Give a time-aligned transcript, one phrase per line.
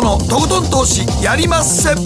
[0.00, 1.94] トのとことん投資やりまっせ。
[1.94, 2.00] ど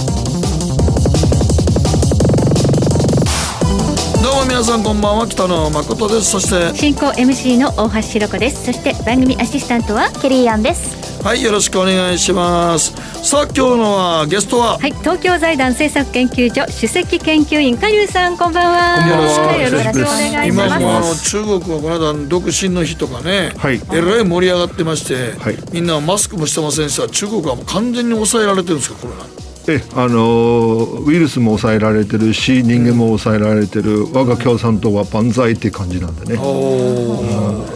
[4.30, 5.28] うも皆さんこんばんは。
[5.28, 6.30] 北野誠です。
[6.30, 8.64] そして進行 MC の大橋ひろ子です。
[8.64, 11.01] そして番組アシスタントはケリーアンです。
[11.22, 12.90] はいよろしくお願いします。
[13.22, 14.76] さあ今日のはゲストは？
[14.78, 19.08] はい東京財団政策研究所首席研究員加入さんこんばんは。
[19.08, 20.82] よろしくよろしくお願いし今ます。
[20.82, 23.80] もあの中国はこの間独身の日とかね、はい。
[23.92, 25.58] えらい盛り上がってまして、はい。
[25.72, 27.06] みんなマスクもしてませんしさ。
[27.08, 29.24] 中国はもう完全に抑えられてるんですかコロナ。
[29.68, 34.08] えあのウイルスも抑えられてるし人間も抑えられてる。
[34.12, 36.40] 我が共産党は万歳って感じなんでね。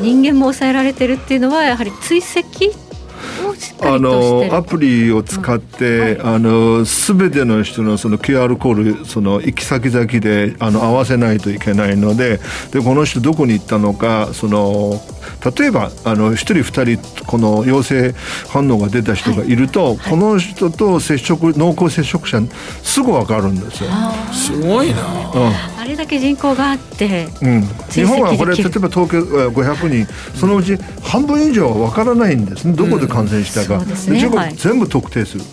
[0.00, 2.74] 人間も抑えられてるっていうのはやはり追跡
[3.80, 12.40] あのアプリを使って、あの全ての人のその QR コードその行き先々であの合わせないといけないので
[12.72, 15.00] でこの人どこに行ったのかその
[15.58, 18.14] 例えばあの1人2人この陽性
[18.48, 19.56] 反応が出た人がい。
[19.56, 22.40] ると、この人と接触濃厚接触者
[22.82, 23.90] すぐ分かるんですよ。
[24.32, 24.96] すごいな。
[25.78, 32.74] あれだけ人口があってうん、日本はこれ例えば東京えー500人そのうち半分以上は分からないんですね。
[32.74, 34.54] どこで感染したか、中国はい。
[34.54, 35.44] 全部特定する、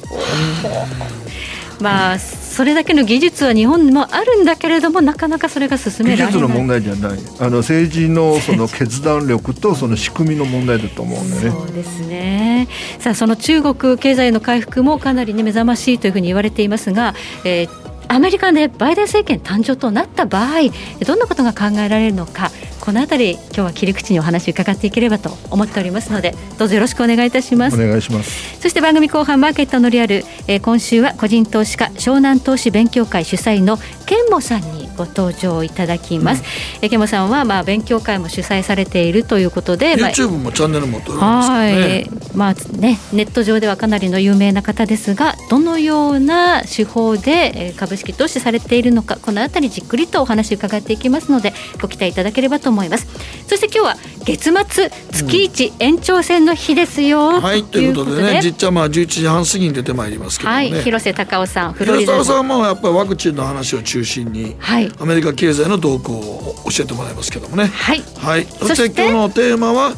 [1.84, 6.34] まあそれだけの技術は日本にもあるんだけれどもなかなかそれが進められない。
[6.34, 7.20] 技術の問題じゃない。
[7.40, 11.52] あの政治のその決断力とその仕組みの問題だと思うんでね。
[11.52, 12.70] そうですね。
[13.00, 17.83] さあその中国経済の回復もかなりね目覚ましいというふうに言われていますが、えー
[18.14, 20.70] アメリカでバイデン政権誕生となった場合
[21.04, 22.52] どんなことが考えられるのか
[22.84, 27.82] このあたり今日は切り口にお話伺っていければと思っておりますのでどうぞよろしくお願いいたします。
[27.82, 28.60] お願いします。
[28.60, 36.44] そして番組後半マーケットのリアル、えー今週は個人投資家湘南投資勉強会主催のケンモさんにご登場いただきます、
[36.82, 41.76] えーケンモさんはまあ勉強会も主催されているということで、まあ YouTube もチャンネル持っておりますからはい。
[41.78, 53.08] ね、まあね、ネット上ではかなりの有名な方ですがどのような手法でえ式投資されているのかこのあたりじっくりとお話伺っていきますのでご期待いただければと思います。
[53.48, 58.24] そして今日は月末月一延長戦の日ですよ、はいということで。
[58.24, 64.92] ねじっちゃんまあ11時半過ぎに出てまいりますけどもね、はい、広瀬隆夫さんフロリダ広沢さんのもやっぱりワクチンの話を中心に、はい。
[65.00, 67.66] アメリカ経済の動向を教えてもらいますけどもね。
[67.66, 68.04] はい。
[68.18, 68.46] はい。
[68.46, 69.94] そして今日のテーマは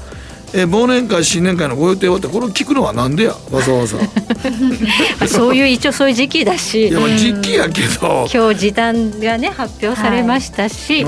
[0.55, 3.33] えー忘年会新年会のご予定はってこれを聞くのはなんでや？
[3.51, 3.97] わざわざ。
[5.27, 6.89] そういう一応そういう時期だし。
[6.91, 11.07] やまあ時期やけど、今日時短がね発表されましたし、うん。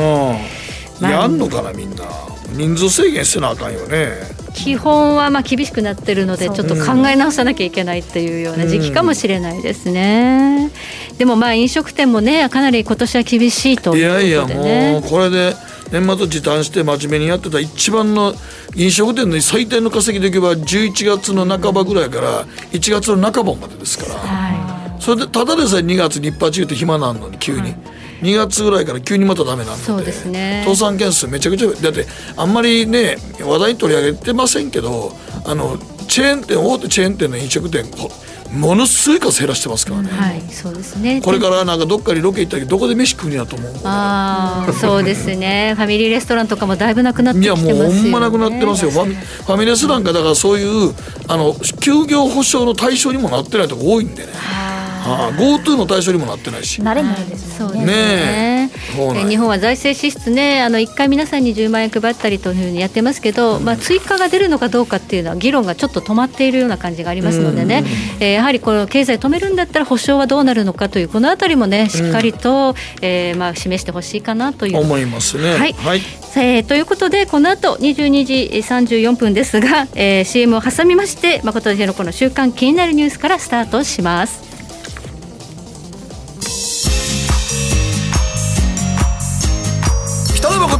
[1.00, 1.12] まあ。
[1.12, 2.03] やんのかなみんな。
[2.52, 4.09] 人数制限してなあかんよね。
[4.53, 10.72] 基本はまあ厳しくなってるのでちょっと考え直さなきゃいけないっていうような時期かもしれないですね。
[11.19, 14.91] でもまあ飲食店もねかなり今年は厳しいといいうやいやことでね。
[14.94, 15.56] もうこれで
[15.92, 18.34] 年末時短して真面目にやってた一番の
[18.75, 24.20] 飲食店の最低の稼ぎでいけば11月の半ばぐらいから1月の半ばまでですから。
[24.20, 27.75] はそれでただでさえ2月に一発言うて暇なんのに急に、
[28.22, 29.84] 2月ぐらいから急にまたダメなんで。
[30.30, 30.64] ね。
[30.66, 32.06] 倒産件数めちゃくちゃだって
[32.36, 35.12] あんまりね話題に取り上げてませんけど
[35.46, 35.78] あの
[36.08, 38.09] チェーン店大手チェーン店の飲食店ほ
[38.53, 41.22] ものすごい数減らしてますからね、い、はい、そうですね。
[41.22, 45.74] これからなんかどっかにロケ行ったけどどこで飯食うんやと思うああそうですね。
[45.78, 47.84] ファミリーレストランとかもだいぶなくなってきいやてますよね。
[47.84, 50.94] もうほんまなくなってますよファミファミレスなんかだからそういう
[51.28, 54.76] あの休業保障の対象にもなってないとこ多いんでねああ
[55.07, 56.81] GoTo の対象にもなってないし。
[56.81, 57.85] 慣れないですもんね。
[57.85, 58.72] ね。
[58.95, 67.84] そうなんやえ日本は財政支出ね、あの一回皆さんに10万円配ったりというふうにやってますけど、まあ追加が出るのかどうかっていうのは議論がちょっと止まっているような感じがありますのでね、
[68.19, 74.78] えーやはりこの経済止めるんだったら保証はどうなるのかというこのあたりもねしっかりと、えーまあ示してほしいかなという。
[74.78, 75.51] 思いますね。
[75.56, 75.74] はい。
[75.74, 76.01] はい、
[76.35, 84.56] えーということでこの後22時34分ですが、えー CM を挟みまして誠ひろ子の週刊気になるニュースからスタートします。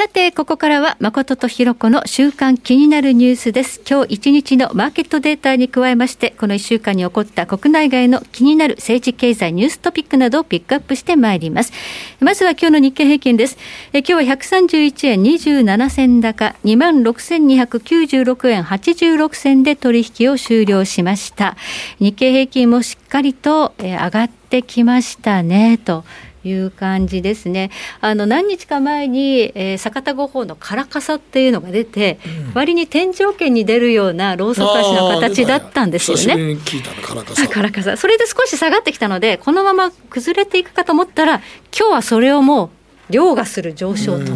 [0.00, 3.82] さて、ここからは誠とひろ子の週間気になるニュースです。
[3.86, 11.74] 今日一日のマーケットデータに加えまして、この一週間に起こった国内外の気になる政治経済ニューストピックなどをピックアップしてまいります。
[12.18, 13.58] まずは今日の日経平均です。
[13.92, 21.58] え今日は131円27銭高、26,296円86銭で取引を終了しました。
[21.98, 26.04] 日経平均もしっかりとえ上がってきましたね、と
[26.44, 27.70] いう感じですね。
[28.00, 36.56] あの何日か前に、えー、坂田五法のカラカサっていうのが出て、うん、割に天井圏に出るようなローソク足の形だったんですよね。
[37.02, 37.48] カラカサ。
[37.48, 37.96] カラカサ。
[37.96, 41.42] それで少し下がってきたので、このまま崩れていくかと思ったら、
[41.76, 42.70] 今日はそれをもう
[43.12, 44.32] 凌駕する上昇と。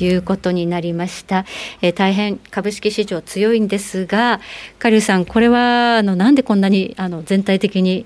[0.00, 1.44] いうことになりました、
[1.80, 4.40] えー、大変株式市場強いんですが、
[4.80, 8.04] カリュウさん、これはあのなんでこんなにあの全体的に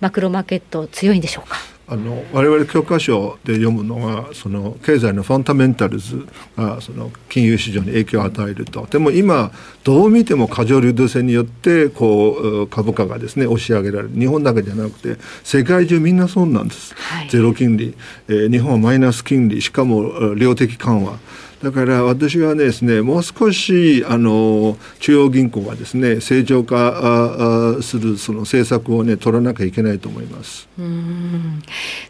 [0.00, 1.56] マクロマーケット強いんでしょうか？
[1.92, 6.24] あの我々教科書で読むのはその経済のファンダメンタルズ
[6.56, 8.86] がその金融市場に影響を与えると。
[8.86, 9.50] でも今
[9.82, 14.10] どう見ても過剰流動性によってこう株価がですね押し上げられる。
[14.14, 17.96] 日本だけじゃなくて世界中みんなそうなんです、はい、ゼロ金利、
[18.28, 19.60] えー、日本はマイナス金利。
[19.60, 21.18] しかも量的緩和
[21.62, 30.68] だから私はですねもう少しあの中央銀行がですね正常化するその政策をね取らなきゃいけないと思います。
[30.78, 31.62] うん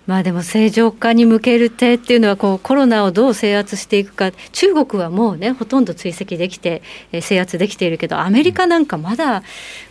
[0.07, 6.83] まあでも正常化に向ける手っていうのはこうコロナをどう制圧していくか中国はもうねほとんど追跡できて
[7.21, 9.43] 制圧できているけどアメリカなんかまだ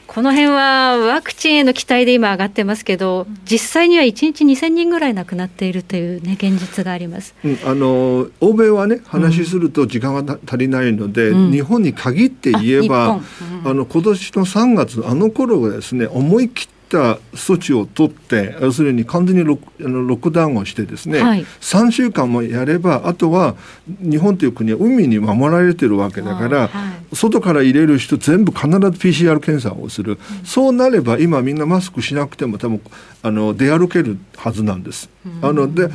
[0.09, 7.35] この辺はワクチンへの期待で今上がってますけど、実際には1日2000人ぐらい亡くなっているというね現実があります。
[7.45, 13.21] うん、あの欧米はね話すると時間が足りないので、うん、日本に限って言えば、あうん、
[13.69, 23.56] あの今年の3月あの頃がですね思い切ってった措置を取って要するに完全にロッあのロックダウンをしてですね、はい、3週間もやればあとは
[24.01, 32.81] 日本という国は海に守られてるわけだから、はい、外から入れる人全部必ず PCR 検査をする、うん、そうなれば今みんなマスクしなくても多分
[33.21, 35.09] あの出歩けるはずなんです。
[35.25, 35.89] うん、あので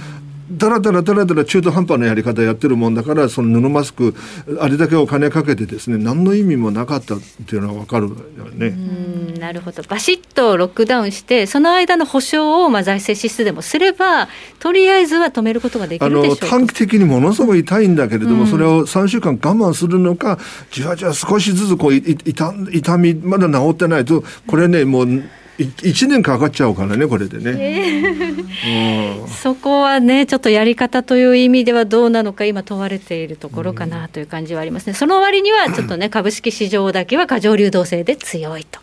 [0.50, 4.14] だらだらだらだら中途半端なやり方やってるもんだからその布マスク
[4.60, 8.14] あれだけお金かけてですね何の意味もなかったっていうのは分かるよ
[8.52, 8.74] ね。
[9.38, 9.82] なるほど。
[9.82, 20.38] バシッとロックダウンしてその間の保証をまあ財政支出でもすればとりあえずは止めることができるでしょう短期的にものすごく痛いんだけれども、うん、それを3週間我慢するのか
[20.70, 25.22] じわじわ少しずつこう痛痛みまだ治ってないとこれねもう
[25.58, 27.52] 1年かかっちゃうからねこれでね、
[28.66, 34.94] えー、そこはねちょっとやり方という意味ではどうなのか今問われているところかなという感じはありますね。
[34.94, 38.80] その割にはちょっとね 株式市場だけは過剰流動性で強いと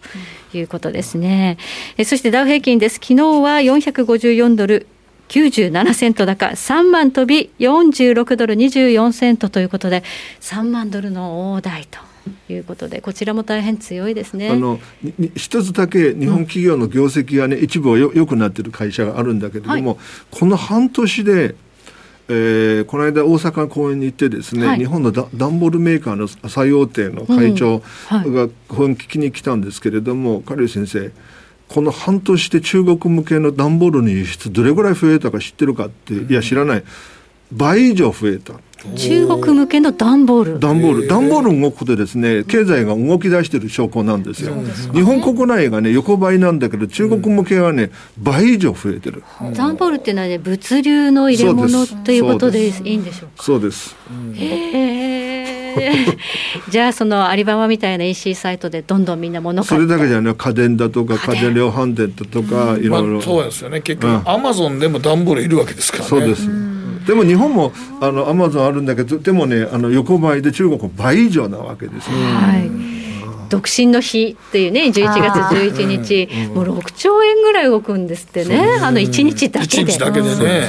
[0.53, 1.57] いうことですね、
[1.97, 2.95] えそしてダウ平均です。
[2.95, 4.87] 昨日は454ドル
[5.29, 10.03] 97セント高3万飛び46ドル24セントということで
[10.41, 12.10] 3万ドルの大台と
[12.49, 14.49] いうことでこちらも大変強いですね。
[14.49, 14.79] あの
[15.35, 19.97] 一つだけ日本企業の業績がね、うん、一部よよくなってる会社があるんだけれども、はい、
[20.31, 21.55] この半年で
[22.33, 31.11] えー、この間大阪公演に行ってですね、はい、日本の段ボールメーカーの最大手の会長が講演聞きに来たんですけれども、うんはい、先生
[31.67, 36.83] この半年で中国向けの段ボールの輸出どれぐらい増えたか知ってるかっていや知らない
[37.51, 38.53] 倍以上増えた。
[38.95, 40.59] 中国向けの段ボール。
[40.59, 41.07] 段ボール。
[41.07, 44.55] 段ボール動くことでですね経済が動き出している証拠なんですよ、
[44.93, 49.23] 日本国内がね横ばいなんだけど中国向けはね、倍以上増えてる。
[49.53, 53.43] 段ボールっていうのはね物流の入れ物ということでいいんでしょうか？
[53.43, 53.95] そうです。
[54.33, 55.71] へえ
[56.69, 59.87] じゃあそのアリババみたいな EC サイトでどんどんみんな物買って。
[59.87, 61.53] それだけじゃない家電だとか家電。
[61.53, 63.79] 量販店だとか、いろいろ、そうですよね。
[63.81, 66.09] 結局アマゾンでも段ボールいるわけですからね。
[66.09, 66.49] そうです、
[67.05, 72.69] でも日本もあのアマゾンあるんだけどでもねあの横ばいで中国倍以上なわけですよ、はい。
[73.49, 75.03] 独身の日っていうね11月
[75.75, 78.79] 11日、もう6兆円ぐらい動くんですってね。
[78.81, 79.91] あの1日だけで。
[79.91, 80.67] 1日だけでね、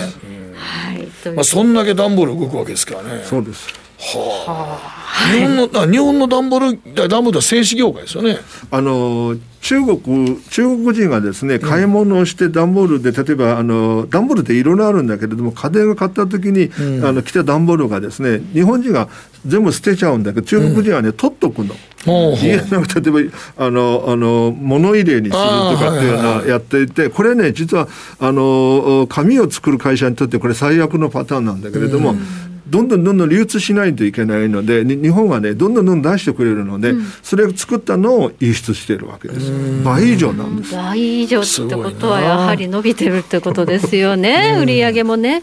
[0.54, 1.34] はい。
[1.34, 3.22] まあ、そんだけ段ボール動くわけですからね。
[3.24, 3.68] そうです。
[3.98, 8.38] はあ、日本の日本の段ボール段ボールは製紙業界ですよね。
[8.70, 19.08] あの中国中国人がですね買い物をして段ボールで例えばあの段ボールっていろいろあるんだけれども家電を買った時に、うん、あの来た段ボールがですね日本人が
[19.46, 21.74] 全部捨てちゃうんだけど中国人はね、うん、取っとくの。
[22.04, 25.36] 家の例えばあのあの物入れにすると
[25.78, 27.86] かっていうのはやっていて、これね実は
[28.18, 40.74] あの紙を作る会社にとってこれ最悪のパターンなんだけれども、うんどんどんどんどん流通しないといけないので日本はねどんどんどんどん出してくれるので、うん、それを作ったのを輸出しているわけです倍以上なんです。
[40.74, 44.56] 倍以上ってことはやはり伸びてるってことですよね。
[44.58, 45.42] 売り上げもね。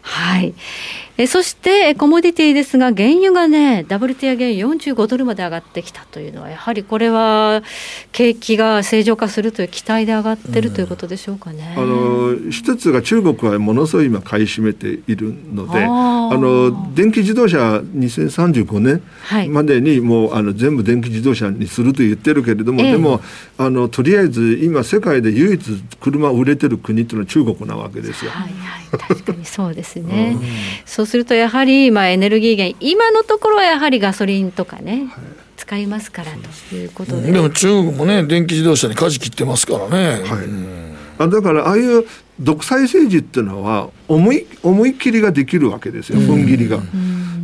[0.00, 0.54] はい
[1.20, 7.62] えそしてコモディティですが、原油がね、WTI 原油45ドルまで上がってきたというのは、やはりこれは
[8.12, 11.74] 景気が正常化するという期待で上がってるということでしょうかね。
[11.76, 15.90] あの一つが中国はものすごい今買い占めているので、あ
[16.38, 19.02] の電気自動車2035年
[19.52, 23.20] までにもう、あの全部電気自動車にすると言ってるけれども、ええ、でも
[23.58, 28.30] あのとりあえず今世界で唯一車売れてる国っていうのは中国なわけですよ。
[28.30, 30.38] はいはい、確かにそうですね。
[30.40, 30.48] うん、
[30.86, 35.10] そうするとやはりまあエネルギー源今のところはやはりガソリンとかね。
[35.12, 35.40] はい。
[35.60, 36.32] 使いますから
[36.70, 42.06] ということで、でも中国もね電気自動車に舵切ってますからね、はい、うん、あだからああいう
[42.40, 46.78] 独裁政治っていうのは思い思い切りができるわけですよ踏ん切りが。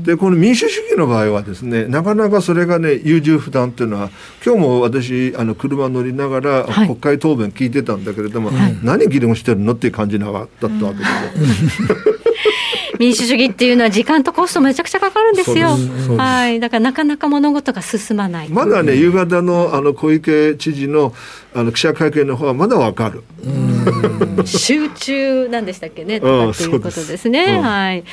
[0.03, 4.11] でこの民主主義の場合はですねなかなかそれがね優柔不断っていうのは
[4.45, 11.05] 今日も私あの車乗りながら国会答弁聞いてたんだけれども、はい、何議論してるのっていう感じなだったわけで
[11.55, 11.89] すよ。
[12.99, 15.77] 民主主義っていうのは時間とコストめちゃくちゃかかるんですよ。
[16.17, 18.49] はい、だからなかなか物事が進まない。
[18.49, 21.15] まだね、夕方のあの小池知事の
[21.55, 23.23] あの記者会見の方はまだわかる。
[24.45, 26.21] 集中なんでしたっけね？
[26.21, 27.59] とかっていうことですね。
[27.59, 28.05] はい、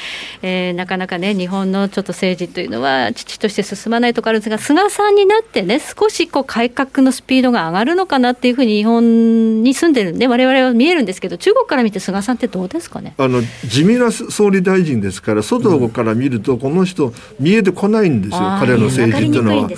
[0.41, 13.15] えー、なかなかね日本のちょっと政治というのは父として進まないところあるんですが菅さんになってね少しこう改革のスピードが上がるのかなっていうふうに日本に住んでるんで我々は見えるんですけど中国から見て菅さんってどうですかね？
[13.17, 19.67] あの地味な総理大臣ですから外から見るとこの人見えてこないんですよ、うん、彼の政治っていうのは。
[19.67, 19.75] で、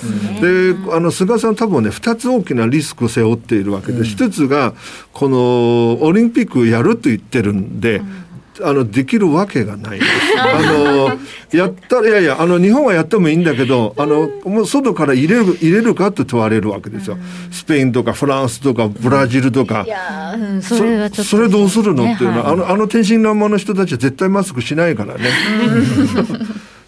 [0.74, 4.74] ね、あの菅さん多分ね2つ大きなリスクを背負っているわけで、うん、1つが
[5.12, 7.96] このオリンピックやると言ってるんで。
[7.96, 8.25] うん
[8.62, 10.00] あのできるわけがない
[10.38, 11.18] あの
[11.52, 17.18] やったらいやいやあの日本はやってもいいんだけどあのもう外から入れる入れるかと問われるわけですよ。
[17.50, 19.86] スペインとかフランスとかブラジルとか、
[20.34, 25.24] うん、それそれどうするのっていうのは、はい、あのあの天真爛漫の人たちは絶対マスクしないからね。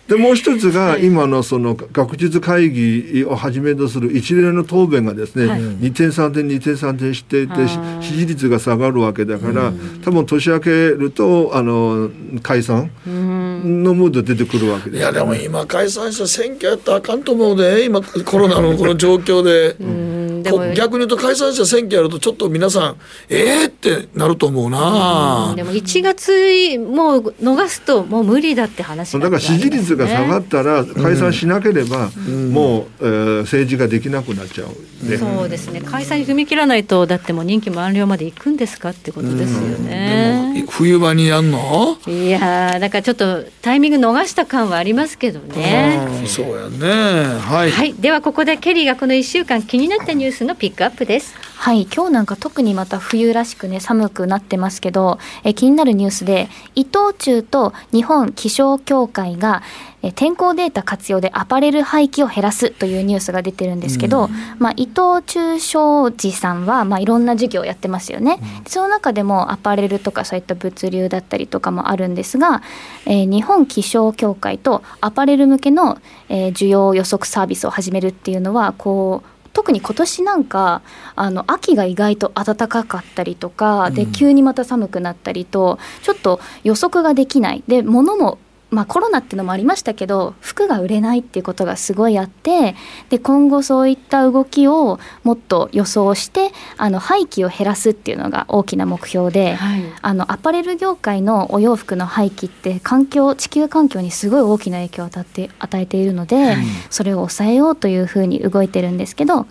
[0.08, 7.68] でもう一つが今のその学術会議をはじめとする一連の答弁がですね、はい、2点3点2点3点していて
[8.00, 9.70] 支持率が下がるわけだから、
[10.02, 12.10] 多分年明けるとあの
[12.42, 20.27] 解散のムード出てくるわけです、いやでも今解散した選挙やったらあかんと思うで今コロナのこの状況で。
[20.42, 22.96] 逆に言うと解散した選挙やるとちょっと皆さん
[23.28, 35.80] ええー、ってなると思うな、うん、でも1月もう逃すともう無理だって話だから支持率が下がったら解散しなければ、うん、もう、えー、政治ができなくなっちゃう、ね、そうですね。
[35.80, 41.96] 解散に踏み切らないとだってもう任期満了まで行くんですかってことですよね、冬場にやんの？
[42.06, 46.06] いやだからちょっとタイミング逃した感はありますけどね。
[46.26, 47.38] そうやね。
[47.38, 51.34] はい、はい、ではここでケリーがこの1週間気になったニュースのピックアップです。
[51.56, 51.86] はい。
[51.92, 59.62] 今日なんか特にまた冬らしくね寒くなってますけどえ気になるニュースで伊藤忠と日本気象協会が
[60.02, 72.62] え天候データ活用でアパレル廃棄を減らすというニュースが出てるんですけど、うん、まあ、伊藤忠商事さんは、まあ、いろんな事業をやってますよね、うん、その中でもアパレルとかそういった物流だったりとかもあるんですが、
[73.06, 80.82] えー、日本気象協会とアパレル向けの、えー、需要予測サービスを始めるっていうのはこう特に今年なんか
[81.16, 87.64] あの秋が意外と暖かかったりとかで急にまた寒くなったりと、ちょっと予測ができない。
[87.66, 88.38] で物も
[88.70, 92.74] まあ、コロナっていうのもありましたけど服が売れないっていうことがすごいあって
[93.08, 106.56] で今後そういった動きをもっと予想してあの廃棄を減らすっていうのが大きな目標で、はい、あのアパレル業界のお洋服の廃棄って環境地球環境にすごい大きな影響を与えて与えているので、はい、
[106.90, 109.46] それを抑えようというふうに動いてるんですけど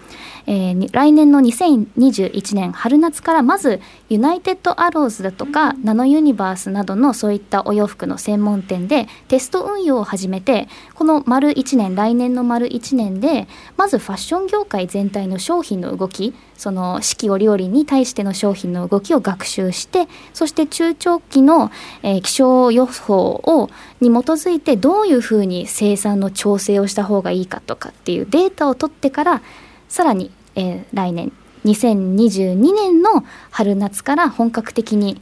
[0.47, 21.71] えー、来年の2021年春夏からまずユナイテッドアローズだとか、ナノユニバースなどのそういったお洋服の専門店でテスト運用を始めてこの丸1年来年の丸1年でまずファッション業界全体の商品の動きその四季折々に対しての商品の動きを学習してそして中長期の、
[22.03, 29.41] えー、気象予報をに基づいてどういうふうに生産の調整をした方がいいかとかっていうデータを取ってから
[29.89, 31.31] さらにえー、来年
[31.65, 35.21] 2022年の春夏から本格的に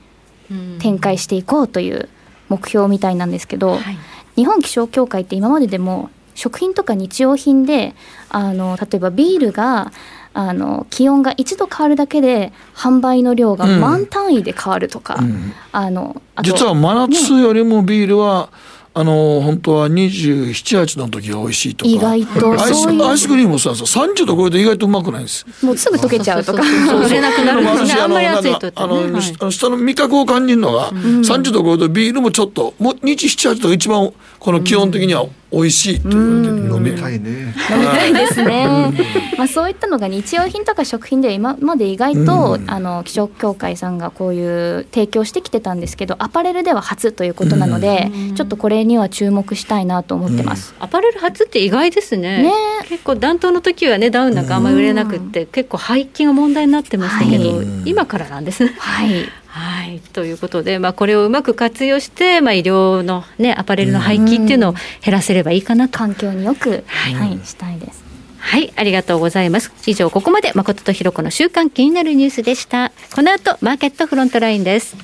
[0.80, 2.10] 展開していこうという
[2.50, 3.98] 目標みたいなんですけど、はい、
[4.36, 7.96] 日本気象協会って今まででも食品とか日用品で
[8.30, 9.92] あの例えばビールが
[10.34, 18.50] あの気温が1度変わるだけで販売の量が満単位で変わるとか、うん、あの実は真夏よりもビールは、
[18.98, 21.92] あの本当は27、8の時が美味しいとか。
[21.92, 23.06] 意外とアイスそういう。
[23.06, 25.46] アイスクリームもさ30度超えると意外とうまくないんです。
[25.62, 26.64] もうすぐ溶けちゃうとか。
[26.64, 27.62] そうそうそう売れなくなる。
[27.62, 28.74] んですね私あんまりなんか暑いとね。
[28.74, 29.52] あの、はい。
[29.52, 35.26] 下の味覚を感じるのが、30度超えるとビールもちょっともう27、8度が一番この気温的には
[35.56, 36.76] 美味しいと言われてる。
[36.76, 37.30] 飲みたいね。
[37.30, 37.54] 飲み
[37.86, 38.92] たいですね。
[39.38, 50.76] まあそういったのが日用品とか食品では今まで意外と、あの気象協会さんがこういう提供してきてたんですけどアパレルでは初ということなので、ちょっとこれには注目したいなと思ってます。
[50.80, 52.44] アパレル初って意外ですね。
[52.44, 52.52] ね。
[52.90, 58.76] 結構暖冬の時はねダウンなんかあんまり売れなくって、結構廃棄が問題になってましたけど、は今からなんですね。
[58.78, 59.30] はい。
[59.58, 65.98] はい、ということで、まあ、これをうまく活用して、まあ、医療の、ね、アパレルの廃棄っていうのを減らせればいいかなと。
[65.98, 68.04] 環境によく、ははいい、したいです。
[68.38, 69.72] はい、ありがとうございます。
[69.88, 72.92] 以上、ここまで誠とひろ子の週間気になるニュースでした。
[73.16, 74.98] この後、マーケットフロントラインです。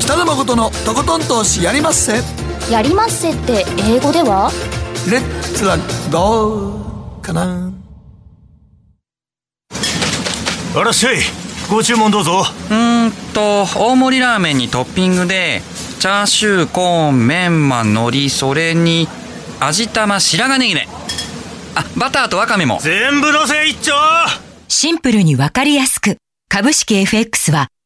[0.00, 2.22] 北野誠のとことん投資やりまっせ
[2.70, 4.50] やりまっせって英語では？
[5.10, 5.76] レッツラ
[6.10, 7.70] ゴーかな
[10.74, 11.16] あらっしゃい
[11.70, 12.44] ご注文どうぞ。
[12.70, 15.62] うーんと大盛りラーメンにトッピングで
[15.98, 19.08] チャーシューコーンメンマ海苔それに
[19.60, 20.88] 味玉白髪ネギね。
[21.74, 22.78] あバターとワカメも。
[22.80, 23.92] 全部のせ一丁。
[24.68, 26.16] シンプルにわかりやすく。
[26.48, 27.68] 株式 FX は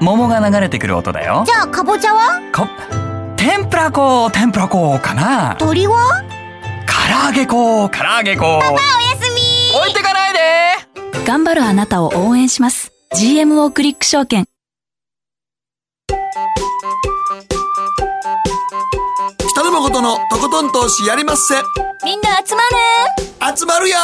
[0.00, 1.44] 桃が流れてくる音だよ。
[1.46, 2.40] じゃあかぼちゃは？
[2.54, 2.66] こ
[3.36, 5.56] 天ぷらこ天ぷらこかな？
[5.58, 6.22] 鳥は？
[6.86, 8.78] 唐揚げこ唐揚げこおや
[9.20, 9.78] すみ。
[9.78, 10.38] 置いてかないで。
[11.26, 12.92] 頑張るあなたを応援します。
[13.14, 14.46] GMO クリック証券。
[19.50, 21.54] 北野誠のとことん投資やりまっせ。
[22.04, 22.62] みんな集ま
[23.50, 23.56] る。
[23.56, 23.96] 集まるよ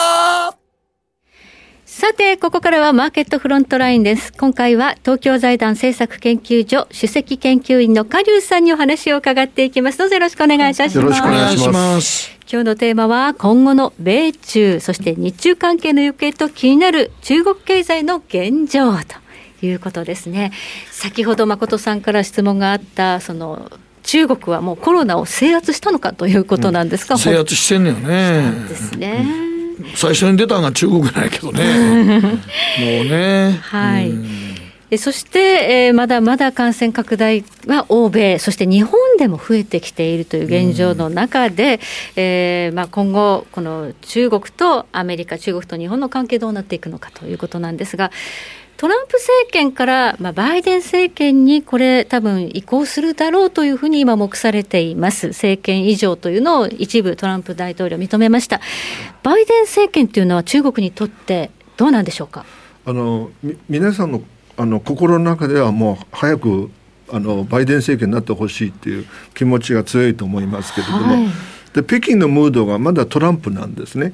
[2.02, 4.32] さて、ここからはマーケットフロントラインです。
[4.32, 9.98] 今回は東京財団政策研究所首席研究員の加龍さんにお話を伺っていきます。
[9.98, 10.96] どうぞよろしくお願いいたします。
[10.96, 18.96] よろしくお願いしますす今日のテーマは今後の米中そして日中関係の行方と気になる中国経済の現状
[19.60, 20.50] ということですね
[20.90, 23.70] 先ほど誠さんから質問があったその
[24.02, 29.51] 中国はもうコロナを制圧したのかということなんですか、制圧してんのよねですね、
[29.94, 31.64] 最初に出たのが中国なんやけどね。
[32.80, 33.58] もうね。
[33.62, 34.12] はい。
[34.92, 41.80] えそして、えーまだまだ感染拡大は欧米、そして日本でも増えてきているという現状の中で、
[42.14, 48.10] えーまあ、今後、この中国とアメリカ、中国と日本の関係どうなっていくのかということなんですが、
[48.82, 58.60] トランプ政権から、まあ、バイデン政権にこれ、多分移行するだろうというふうに今、目されています、政権移譲というのを一部、トランプ大統領認めました。
[59.22, 62.44] バイデン政権というのは、中国にとってどうなんでしょうか？
[62.84, 64.20] あのみ皆さんの
[64.56, 66.68] あの心の中ではもう早く
[67.12, 71.28] あのバイデン政権になってほしいっていう気持ちが強いと思いますけれども、はい
[71.72, 74.12] で北京のムードがまだトランプなんですね。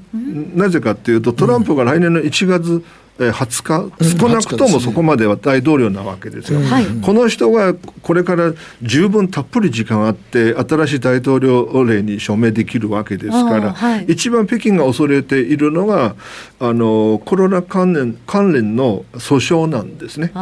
[0.54, 6.60] なぜかっていうとトランプが来年の1月、えー20日少なくともそこまでは大統領なわけですよ。
[6.60, 6.86] はい。
[7.02, 8.52] この人がこれから
[8.82, 14.04] 十分たっぷり時間あって新しい大統領令に署名できるわけですから、はい。
[14.04, 16.14] 一番北京が恐れているのが
[16.60, 20.32] あのコロナ関連関連の訴訟なんですね。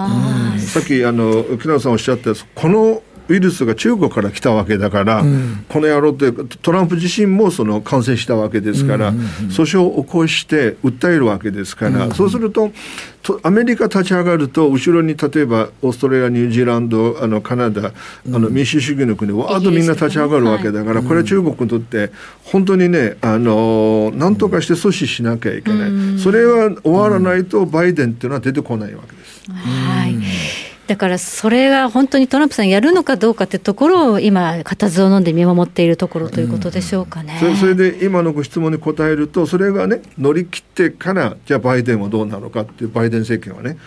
[0.58, 5.24] さっきあの木永さんおっしゃったこのウイルスが中国から来たわけだから、
[5.68, 12.70] この野郎ってトランプ自身もその感染したわけですから、訴訟を起こして訴えるわけですから、そうすると
[13.26, 17.92] とアメリカ立ち上がると後ろに例えばオーストラリアニュージーランドあのカナダ、あ
[18.26, 22.12] の民主主義の国わーっとみんな立ち上がるわけだから、これは中国にとって
[22.44, 29.50] 本当にねあの何とかして阻止しなきゃいけない、それは終わらないとバイデンっていうのは出てこないわけです。
[29.50, 30.65] はい。
[30.86, 37.36] だからそれが本当にトランプさんやるのかどうかってところを今、固唾を飲んで見守っているところということでしょうかね。
[37.40, 43.78] それそれで今のご質問に答えるとそれがね乗り切ってからじゃあバイデンはどうなのかっていうバイデン政権はね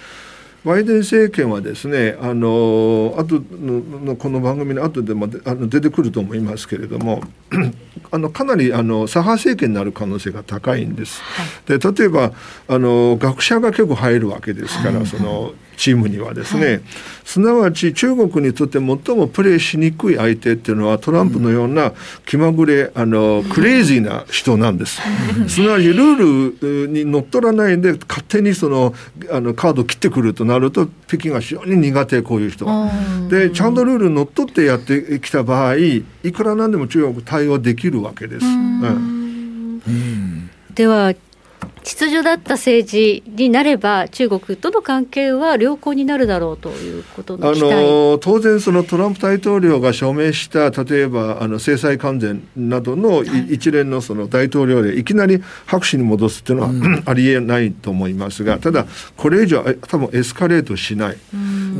[0.65, 7.21] バイデン政権はですねあの後ののこの番組の後でもであの出てくると思いますけれども
[8.11, 11.21] あのかなりあの左派政権になる可能性が高いんです。
[11.65, 12.33] で例えば
[12.67, 16.81] あの学者が結構入るわけですから、そのチームにはですね、はい、
[17.23, 21.93] すなわち中国にとって最もプレーしにくい相手っていうのはトランプのような
[22.25, 25.01] 気まぐれあのクレイジーな人なんです。
[25.47, 28.93] すなわちルールにのっとらないで勝手にその
[29.31, 32.91] あのカードを切ってくるとなると北京が非常に苦手こういう人は。
[33.29, 36.03] でちゃんとルールにのっとってやってきた場合い
[36.35, 38.45] くらなんでも中国対応できるわけです。
[40.75, 41.13] では
[41.83, 58.85] 秩序だった政治になれば、中国との関係は良好になるだろうということのあの当然、そのトランプ大統領が署名した、例えばあの制裁関税などの一連のその大統領でいきなり拍手に戻すっていうのは、うん、ありえないと思いますが、ただ、
[59.17, 61.17] これ以上、多分エスカレートしない。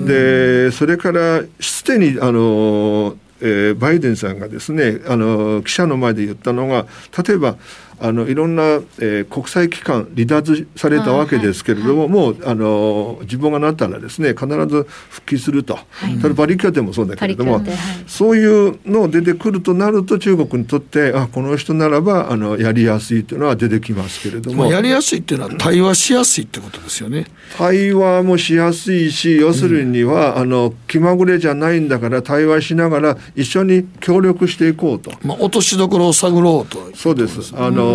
[0.06, 6.86] でそれからすでにあの、えー、バイデンさんがですねあの記者の前で言ったのが
[7.26, 7.58] 例えば
[8.02, 17.64] あのいろんな、えー、国際機関離脱されたわけですけれども、はい、もうあの自分がなったらですね必ず復帰すると、はい、ただパリ協定もそうだけれども、はい、
[18.08, 24.72] そういうの出てくるとなると中国にとってあこの人ならばあのやりやすいというのは出てきますけれども。
[24.72, 27.26] やりやすいっていうのは対話しやすいってことですよね。
[27.58, 35.12] 対話もしやすいし要するには、うん、あの気まぐれじゃないんだから対話しながら一緒に協力していこうと。
[35.24, 36.96] まあ、落としどころを探ろうと。
[36.96, 37.54] そうです。
[37.56, 37.89] あの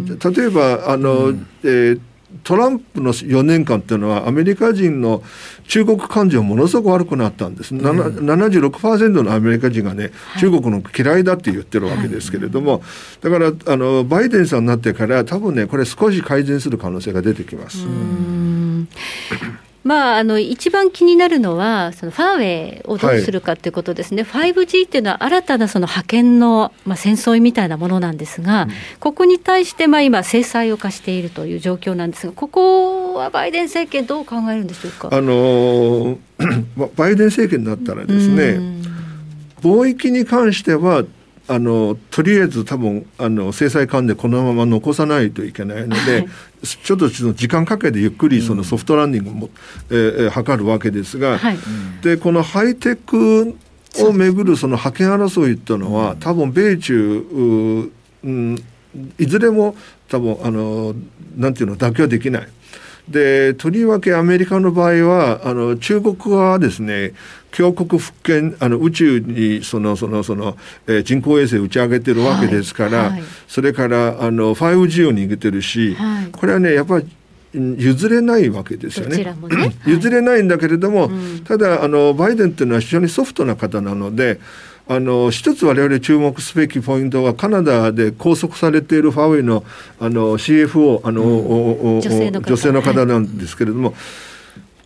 [0.00, 2.00] 例えばあの、うん、えー
[2.44, 5.22] トランプの4年間っていうのはアメリカ人の
[5.68, 12.80] 中国感情ものすごく悪くなったんです、うん、76%のアメリカ人がね、はい、中国の嫌いだって言ってるわけですけれども、はい、
[13.20, 17.86] だからあのバイデンさんになってから多分ねこれ少し改善する可能性が出てきます。
[19.84, 35.08] まあ、あの一番気になるのは、そのファーウェイをどうするかということですね、はい、5G っていうのは新たなその覇権の、まあ、戦争みたいなものなんですが、うん、ここに対してまあ今、制裁を課しているという状況なんですが、ここはバイデン政権、どう考えるんでしょうか？
[35.10, 36.18] あの
[36.96, 38.58] バイデン政権になったらですね、
[39.62, 41.04] 貿易に関しては
[41.48, 46.28] あのとりあえず多分あの制裁関連このまま残さないといけないので、はい、
[46.62, 49.50] ちょっと時間かけてゆっくりそのソフトランディングも、
[49.88, 51.58] うん、えー、図るわけですが、はい、
[52.02, 53.56] でこのハイテク
[53.98, 57.90] をめぐるその覇権争いというのは、多分米中
[58.24, 58.64] うん、
[59.18, 59.74] いずれも
[60.08, 60.94] 多分あの
[61.36, 62.48] なんていうの妥協できない。
[63.08, 67.14] でとりわけアメリカの場合はあの中国はですね
[67.50, 77.08] 強国復権あの宇宙にそのそのその、えー、人工衛星打ち上げてるわけですから、はいはい、それからあの 5G を逃げてるし、はい、これはねやっぱり
[77.54, 79.18] 譲れないわけですよね。
[79.18, 79.34] ね。
[79.86, 81.10] 譲れないんだけれども、
[81.44, 84.40] ただあのバイデンっていうのは非常にソフトな方なので
[84.88, 89.64] あの一つ我々注目すべきポイントはカナダで拘束されているファーウェイの
[90.00, 93.96] あの CFO あの、うん、女性女性の方なんですけれども、はい、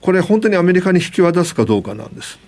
[0.01, 2.39] これ本当にアメリカに引き渡すかどうかなんです。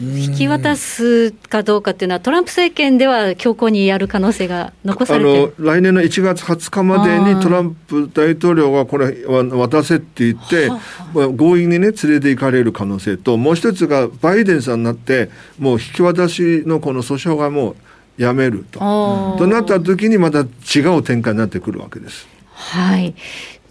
[0.00, 10.68] 引き渡すかどうかっていうのは、トランプ政権では強硬にやる可能性が残されてあの来年の1月20日までにトランプ大統領がこれ渡せって言って、
[11.12, 17.76] 強引にね連れて行かれる可能性と、もう一つがバイデンさんになって、もう引き渡しのこの訴訟がも
[18.18, 18.78] うやめると。
[19.38, 22.26] となった時にまた違う展開になってくるわけです。
[22.52, 23.14] はい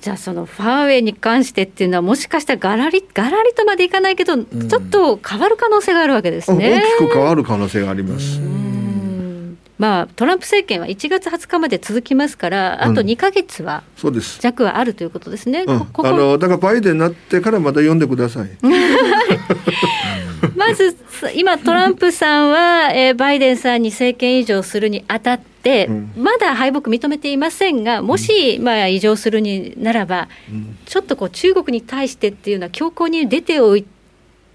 [0.04, 6.84] じゃあそのファーウェイに関してっていうのはもしかしたらガラリガラリとまでいかないけど、うん、ちょっと変わる可能性があるわけですね。
[7.00, 8.42] 大きく変わる可能性があります。
[9.80, 13.84] まあ、トランプ政権は1月20日まで続きますから、あと2か月は
[14.42, 15.64] 弱はあるということですね。
[15.66, 18.50] うん、ここあのだからバイデンになってからまた読んでください。
[20.58, 20.98] まず
[21.34, 25.53] 今、トランプさんは、えー、バイデンさんに政権移譲するにあたって、うん、
[26.16, 33.93] まだ敗北認めていませんが、もし、まあ、移譲するにならば、うん、ちょっとこう中国に対してっていうのは強硬に出ておいて、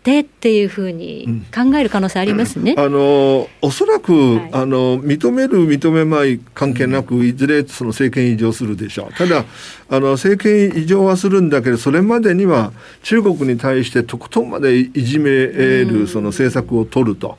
[0.08, 2.74] てっていうふうに考える可能性ありますね。
[2.76, 9.12] うん、あのおそらく、はい、あの認める認めまい関係なくいずれその政権移譲するでしょう。
[9.12, 9.44] ただ
[9.90, 17.36] あの政権移譲はするんだけどそれまでには中国に対してとことんまでいじめるその政策を取ると、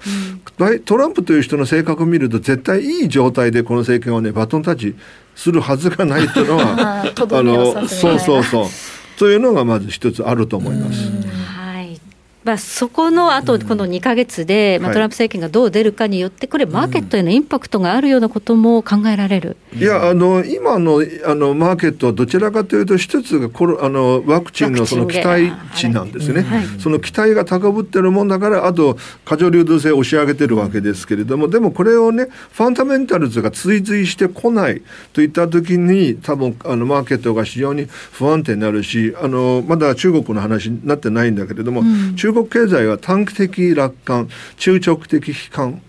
[0.59, 4.95] うん、トランプという人の性格を見ると絶対いい状態でこの政権はねバトンタッチ
[5.35, 8.65] するはずがないというのは あのそうそうそう。
[9.17, 11.11] というのがまず一つあると思います。
[12.43, 34.81] まあ、そこのあと、この2か月で、まあ、トランプ政権がどう出るかによって、これ、マーケットへのインパクトがあるようなことも考えられる、いやあの今のあのマーケットはどちらかというと、一つがコロあのワクチンのその期待値なんですね、はい、その期待が高ぶってるもんだから、あと過剰流動性を押し上げてるわけですけれども、でもこれをね、ファンダメンタルズが追随してこない
[35.13, 45.81] といったときに、多分あのマーケットが非常に不安定になるし、あのまだ中国の話になってないんだけれども、うん、中国国経済は短期的楽観中長期的悲観。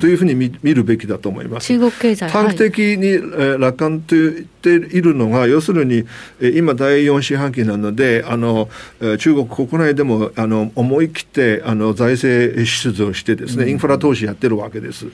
[0.00, 1.68] というふうに見るべきだと思います。
[1.68, 6.04] 中国経済短期的に、はい、楽観というているのが要するに
[6.40, 8.70] 今第4四半期なのであの
[9.18, 15.06] 中国国内でもあの思い切ってあの財政出動してですねインフラ投資やってるわけです。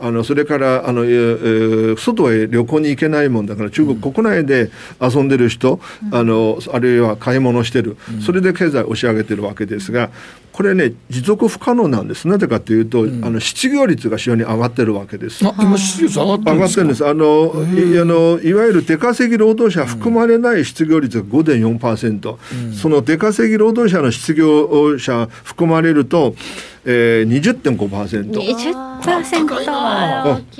[0.00, 5.80] あのそれからあの、え外へ旅行に行けないもんだから中国国内で遊んでる人、
[6.10, 7.98] あのあるいは買い物してる。
[8.24, 10.10] それで経済を押し上げてるわけですが
[10.54, 12.28] これね持続不可能なんです。
[12.28, 15.44] なぜかというと、あの失業率が非常に上がってるわけです。
[15.44, 17.06] 今失業率上がってるんです上がってるんです。
[17.08, 22.36] あのいあのいわゆる出稼ぎ労働者含まれない失業率が5.4%、
[22.66, 26.36] うん、その出稼ぎ労働者の失業者含まれると、
[26.84, 28.32] えー、20.5%。
[28.32, 28.94] 20%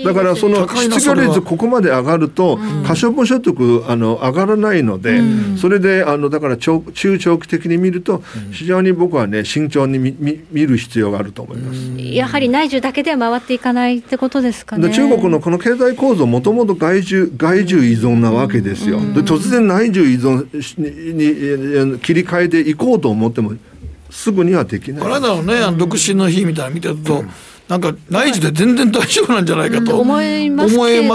[0.05, 10.15] だからその失業率ここまで上がると、可処分所得あの上がらないので、うん、それであのだから中長期的に見ると非常に僕はね慎重に見
[10.51, 11.91] 見る必要があると思います。
[11.99, 14.91] やはり内需だけでは回っていかないってことですかね。
[14.91, 19.01] 中国のこの経済構造もともと外需外需依存なわけですよ。
[19.01, 23.55] で突然内需依存に切り替えていこうと思っても
[24.15, 25.03] すぐにはできない。
[25.03, 27.31] この間のね、あの独身の日みたいな見てると、うん
[27.69, 30.69] なんか内需で全然大丈夫なんじゃないかと思いま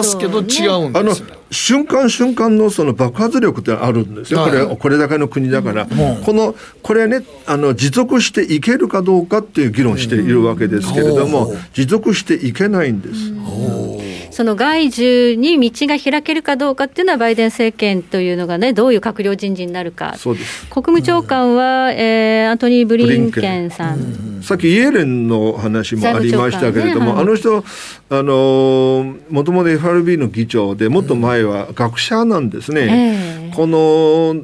[0.03, 1.27] すけど違うんですよ。
[1.51, 14.09] 瞬間瞬間のその爆発力ってあるんですよ、これこれだけの国だから、このこれねあの持続していけるかどうかっていう議論しているわけですけれども、持続していけないんです。
[14.39, 20.65] その外需に道が開けるかどうかっていうのは、バイデン政権というのがね、どういう閣僚人事になるか、そうです。
[20.67, 24.39] 国務長官は、えー、アントニー・ブリンケンさん。
[24.41, 27.65] さっきイエレンの話もありましたけれども、ねはい、あの人、
[28.09, 33.49] あのもともと FRB の議長で、もっと前は学者なんですね。
[33.49, 34.35] えー、この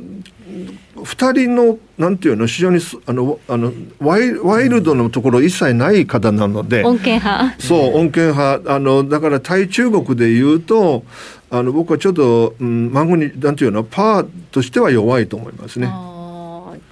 [1.06, 11.04] 2人のなんていうの非常にあのあのワイワイルドのところ一切ない方なので穏健派そう穏健派あのだから対中国で言うと
[11.50, 15.88] あの僕はちょっと、うん、孫になんていうのパワーとしては弱いと思いますね。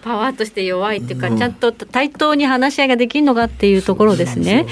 [0.04, 4.66] パワーとして弱いっていうか、うん、ちゃんと対等に話し合いができるのかっていうところですね。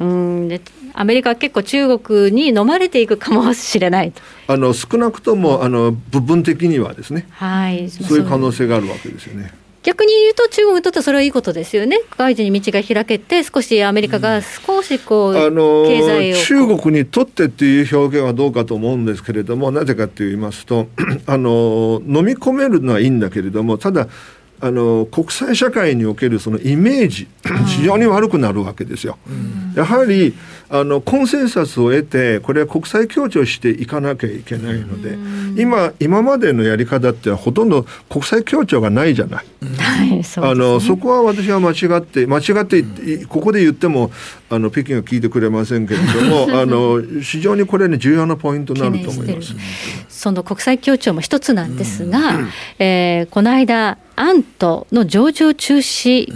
[0.00, 0.60] うんで
[0.94, 4.12] アメリカは結構中国に飲まれていくかもしれない
[4.46, 8.18] あの少なくともあの部分的にはですね、はい、そう。
[8.18, 9.52] いう可能性があるわけですよね。
[9.82, 20.88] 逆に言うと、中国にとってはそれはいいことですよね、外需に道が開けて、少しアメリカが少しこう、うん、あの経済を中国にとってっていう表現はどうかと思うんですけれども、なぜかと言いますと、
[21.26, 24.08] あの飲み込めるのはいいんだけれども、ただ、
[24.60, 27.28] あの国際社会におけるそのイメージ、
[27.66, 29.18] 非常に悪くなるわけですよ。
[29.76, 30.34] やはり
[30.74, 35.16] あのコンセンサスを得てこれは国際協調していかなきゃいけないので
[35.56, 39.46] 今今までのやり方ってほとんど国際協調がないじゃない。
[39.78, 42.82] はいそあのそこは私は間違って間違って
[43.26, 44.10] ここで言っても
[44.54, 49.54] あの北京は聞いてくれませんけれども あの非常にこれね重要なポイントになると思います。
[50.08, 56.32] その国際協調も一つなんですが、うん、えー、この間アントの上場中止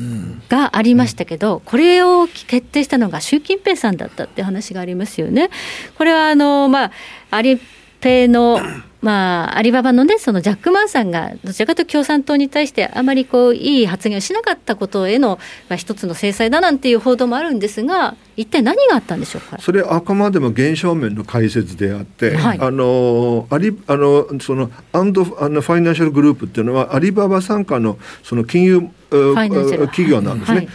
[0.49, 5.51] がありましたけど、これを決定したのが習近平さんだったって話がありますよね。
[5.97, 6.93] これはあの、まあ、
[7.31, 7.59] アリ
[8.01, 8.61] ペイの
[9.01, 30.59] まあ、アリババのね、そのジャック・マンさんが、どちらかというと共産党に対して、あまりこういい発言をしなかったことへの、まあ、一つの制裁だなんていう報道もあるんですが、一体何があったんでしょうかそれあくまでも現象面の解説であって、はい、あのアリあのそのアントあのファイナンシャルグループっていうのは、アリババ傘下のその金融企業なんですね。
[30.59, 30.69] はい、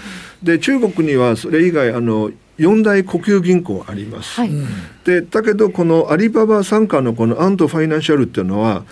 [0.43, 4.39] で中国にはそれ以外あの四大国有銀行あります。
[4.39, 4.51] はい、
[5.05, 8.83] でだけどこのアリババ傘下のこのアントファイナンシャルっていうのは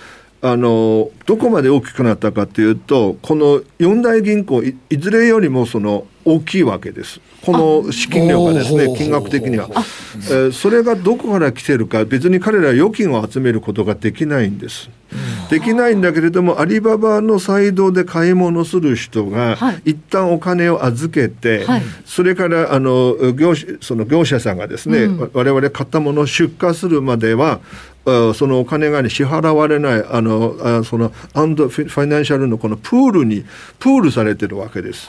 [0.41, 7.21] あのどこまで大きくなったかというとこの四大銀行いずれよりもその大きいわけです。
[7.43, 14.89] この資金量がですね金額的には、えー、それがどこから来てるか別に彼らは預金を集めることができないんです。
[15.49, 27.59] できないんだけれどもアリババのサイドで買い物する人が、はい、一旦お金を預けて、はい、それからあの業その業者さんがですね、うん、我々買ったものを出荷するまでは
[28.05, 33.45] あそのお金が、ね、支払われないあのあそのアンドファイナンシャルのこのプールに
[33.79, 35.07] プールされてるわけです。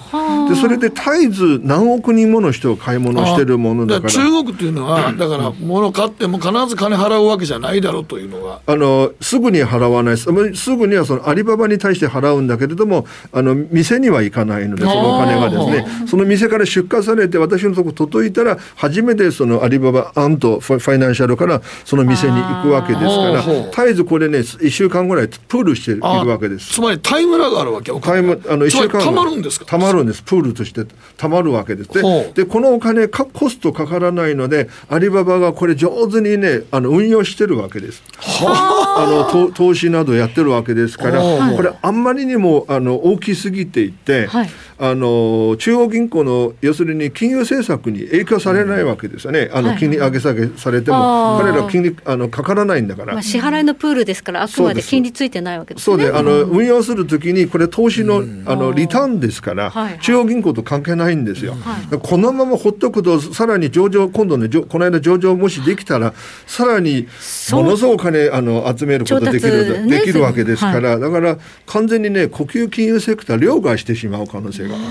[0.49, 8.61] でそれで絶えず何億人もの人が買い物してるものだから中国っていうのは、だから物買っても必ず金払うわけじゃないだろうというのが。
[8.67, 10.17] あのすぐに払わない。
[10.17, 10.25] す
[10.55, 16.07] すぐにはそのアリババに対して払うんだけれどもあの店には行かないのでそのお金がですね。
[16.07, 26.75] その店から出荷されて私のとこ届いたら初めてそのアリババアントファイナンシャルからその店に行くわけですから絶えずこれね1週間ぐらいプールしているあわけです。
[26.75, 27.93] つまりタイムラグあるわけ？
[27.93, 29.67] おタイあの一週間たまるんですか？
[29.67, 30.23] たまるんです。
[30.23, 30.85] プールとして
[31.17, 31.91] たまるわけです。
[32.35, 38.03] でこのお金かコストかからないのでアリババがこれ上手にねあの運用してるわけです。
[38.47, 41.21] あのと投資などやってるわけですから
[41.55, 44.51] これあんまりにもあの大きすぎていて、はい。
[44.79, 53.13] あの中央銀行の要するに金融政策に影響されないわけですよね、あの金利上げ下げされても、彼ら金利あのかからないんだから。
[53.13, 55.97] まあ、支払いのプールですから、あくまで金利ついてないわけですね。
[55.97, 59.93] そうで、あの、運用するときに、これ投資の、あの、リターンですから、はい。
[59.93, 59.99] はい。
[60.01, 61.53] 中央銀行と関係ないんですよ。
[61.53, 61.99] はい。
[62.01, 66.13] このままほっとくと、さらに上場、今度ね、じょこの間上場もしできたら、
[66.47, 67.07] さらに、
[67.53, 74.85] ものすごくお金、あの、集めることでき調る、達ねできるわけですから、だから、完全にね、呼吸金融セクター、両替してしまう可能性がある。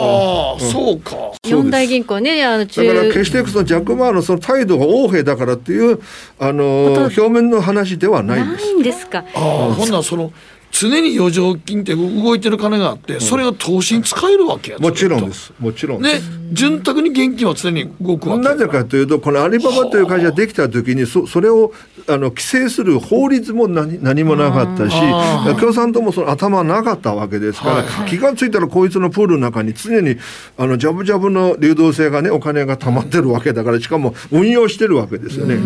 [0.00, 1.14] はあ、そうか
[1.46, 6.00] 四大銀行ね、あの中だから決してそのジャック・マーのその態度が横柄だからっていう
[6.38, 8.74] あの表面の話ではないんですない。
[8.76, 9.24] んですか。
[9.34, 10.32] ああほんならその
[10.70, 15.52] 常に余剰金って動いてる金があって、それが投資に使えるわけやもちろんです。
[15.58, 16.30] もちろんです。
[16.30, 21.72] で潤沢に現金は常に動くわけなぜかというと、このアリババという会社ができたときに、そそれを
[22.08, 24.96] あの規制する法律も何何もなかったし、
[25.60, 30.16] 共産党もその頭なかったわけですから、気がついたらこいつのプールの中に常に
[30.56, 35.58] あのジャブジャブの流動性がね、お金が溜まってるわけだから、しかも運用してるわけですよね。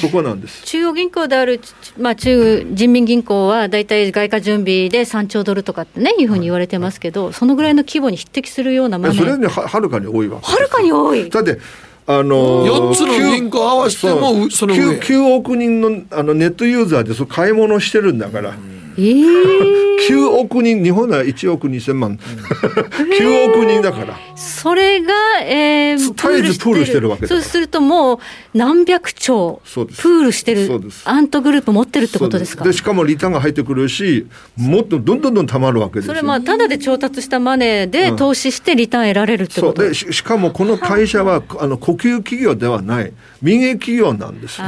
[0.00, 0.64] そこなんです。
[0.64, 1.60] 中央銀行である、
[1.98, 10.40] まあ、中人民銀行は大体外貨準備で3兆ドルとかってね、いうふうに言われてますけど、そのぐらいの規模に匹敵するようなマネー、それにははるかに多いわ。
[10.42, 11.30] はるかに多い。
[11.30, 11.58] だって
[12.06, 14.98] あの4つの銀行合わせてもその上。
[14.98, 18.54] 9, 9億人のあのネットユーザーでそう買い物してるんだから、
[18.96, 19.84] えー。
[20.08, 24.18] 9億人日本は1億2000万、9億人だから。
[24.36, 27.08] それが、えー、絶えずプールしてる。
[27.08, 28.18] わけそうするともう
[28.54, 30.68] 何百兆プールしてる
[31.04, 32.64] アントグループ持ってるってことですか？
[32.64, 34.26] でしかもリターンが入ってくるし
[34.56, 36.14] もっとどんどんどん溜まるわけですよ。
[36.14, 39.82] それまあただで調達したマネーで投資してリターン得られるってこと？
[39.82, 43.12] でししかもこの会社はあの呼吸企業ではない。
[43.42, 44.64] 民営企業なんですう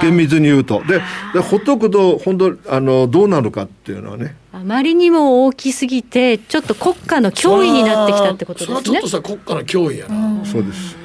[0.00, 0.82] 厳密に言うと。
[0.88, 1.00] で
[1.34, 4.36] でほっとくと本当あのどうなるかっていうのはね。
[4.52, 8.80] あまりにも大きすぎてちょっと国家の脅威になってきたってことですね。
[8.84, 10.96] それはちょっとさ国家の脅威やな、そうです。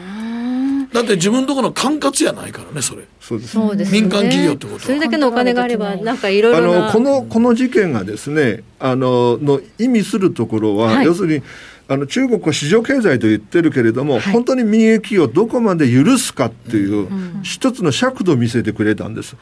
[0.91, 3.03] だって自分のところの管轄やないからねそれ。
[3.21, 4.01] そうですそうですね。
[4.01, 4.79] 民間企業ってことは。
[4.81, 6.87] それだけのお金があればなんかいろいあろな。
[6.87, 11.05] のこのこの事件がですねあのの意味するところは、はい。
[11.05, 11.43] 要するに
[11.91, 17.07] あの中国は市場経済と言ってるけれども、はい本当に民営企業をどこまで許すかっていう、
[17.41, 19.35] 一つの尺度を見せてくれたんです。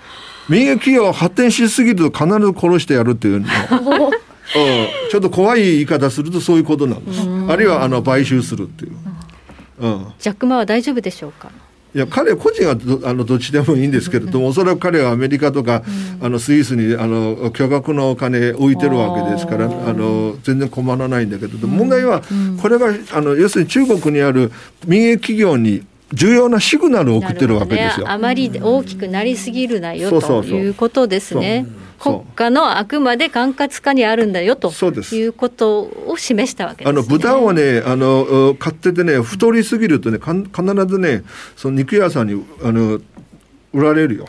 [0.47, 3.47] 民営企業は発展しすぎると必ず殺してやるっていうの。
[4.07, 7.19] うんちょっと怖い言い方するとそういうことなんです。
[7.49, 8.91] あるいはあの買収するっていう。
[9.79, 11.51] うんジャック・マーは大丈夫でしょうか？
[11.97, 15.81] いや彼個人はどあのどっちでもいいんですけれども、おそらく彼はアメリカとか、
[16.21, 22.21] あのスイスにあの巨額のお金置いてるわけですからあの全然困らないんだけど、問題は
[22.62, 24.51] これがあの要するに中国にある
[24.86, 28.05] 民営企業に重要なシグナルを送ってるわけですよ。
[28.05, 30.73] ね、あまり大きくなりすぎるなよとそうそうそういう。
[30.75, 31.65] ことですね。
[31.67, 35.15] そう国家のあくまで管轄下にあるんだよとそうです。
[35.15, 36.99] いうことを示したわけです、ね。
[36.99, 41.23] あの豚をねあの買っててね太りすぎるとねかん必ずね
[41.55, 42.99] その肉屋さんにあの
[43.73, 44.27] 売られるよ。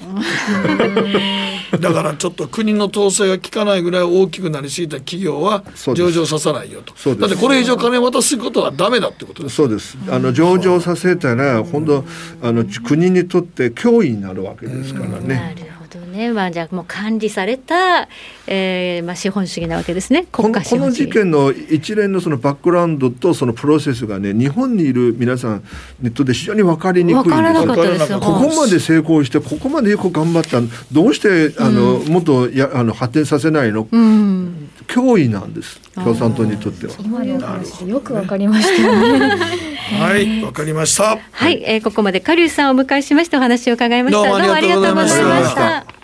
[1.81, 5.63] だからちょっと国の統制が効かないぐらい大きくなりすぎた企業は
[5.95, 6.95] 上場させないよと。
[6.97, 7.21] そうです。
[7.21, 9.57] だってこれ以上金渡すことはダメだってことです。
[9.57, 9.99] そうです。
[10.11, 12.05] あの上場させたら、本当
[12.43, 15.57] あの国にとって脅威になるわけですからなね。
[15.89, 16.33] どね。
[16.33, 18.09] まあじゃあもう管理された、
[18.47, 20.27] えー、まあ資本主義なわけですね。
[20.31, 21.07] こ国のこの家資本主義。
[21.07, 25.65] 事件の一連のそのバックグラウンドとそのプロセスがね、日本にいる皆さん
[26.01, 28.21] にとって非常に分かりにくいんですわからなかったですよ。
[28.21, 30.61] ここまで成功して、ここまでよく頑張った、
[30.93, 34.71] どうしてあの、もっとやあの発展させないの、うん。
[34.89, 36.95] 脅威なんです、共産党にとっては。
[36.99, 39.37] 今のお話でよくわかりましたね。
[40.01, 44.23] はいわかりましたはい、えー、ここまでカリさんをお迎えしましてお話を伺いました。
[44.23, 45.99] どうもありがとうございましたどうもありがとうございました。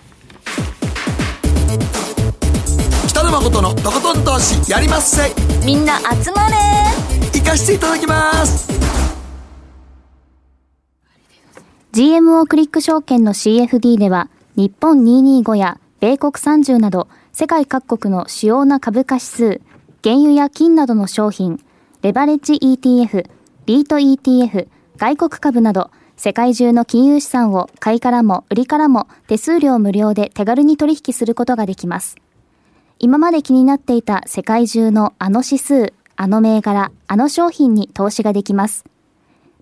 [3.07, 5.31] 北野誠のとことん投資やりまっせ
[5.65, 6.55] みんな集まれ
[7.33, 8.69] 行かしていただきます
[11.93, 19.61] GMO クリック証券の CFD では、日本225や米国30など、世界各国の主要な株価指数、
[20.03, 21.59] 原油や金などの商品、
[22.03, 23.27] レバレッジ ETF、
[23.65, 32.17] リート ETF、外国株など、世界中の金融資産を買いからも売りからも手数料無料で手軽に取引することができます。
[32.99, 38.85] 今まで気になっていた世界中のあの指数、あの銘柄、あの商品に投資ができます。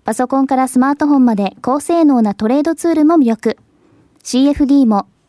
[0.04, 3.56] パソコンからスマートフォンまで高性能なトレードツールも魅力。
[4.22, 5.06] CFD も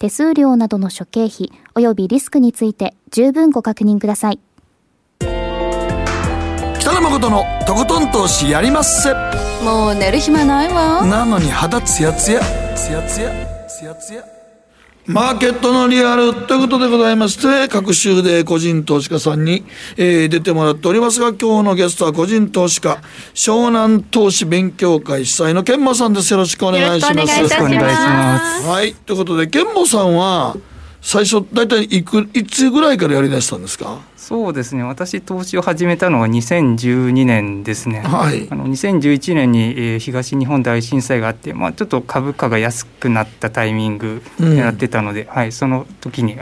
[0.00, 4.40] 手数料などの諸経費及びリスクについて十分ご確認ください。
[6.80, 9.12] 北野誠のとことん投資やりまっせ。
[9.62, 11.04] もう寝る暇ないわ。
[11.04, 12.40] なのに肌ツヤツヤ
[12.74, 14.39] ツヤツヤツヤツヤ
[15.06, 19.64] マーケットのリアルということでございまして各週で個人投資家さんに、
[19.96, 23.00] えー、出てもらっておりますが今日のゲストは個人投資家
[23.34, 26.32] 湘南投資勉強会主催の健馬さんです。
[26.32, 27.36] よろしくお願いします。
[27.36, 28.66] よろしくお願いします。
[28.66, 28.94] はい。
[28.94, 30.56] ということで健馬さんは
[31.02, 34.00] 最初大体いくいつぐらいからやりだしたんですか？
[34.16, 34.82] そうですね。
[34.84, 46.36] 私投資を始めたのは2012年ですね、はい、あの2011年に、えー、東日本大震災があって、まあ、ちょっと株価が安くなったタイミング狙ってたので、うん、はい、その時に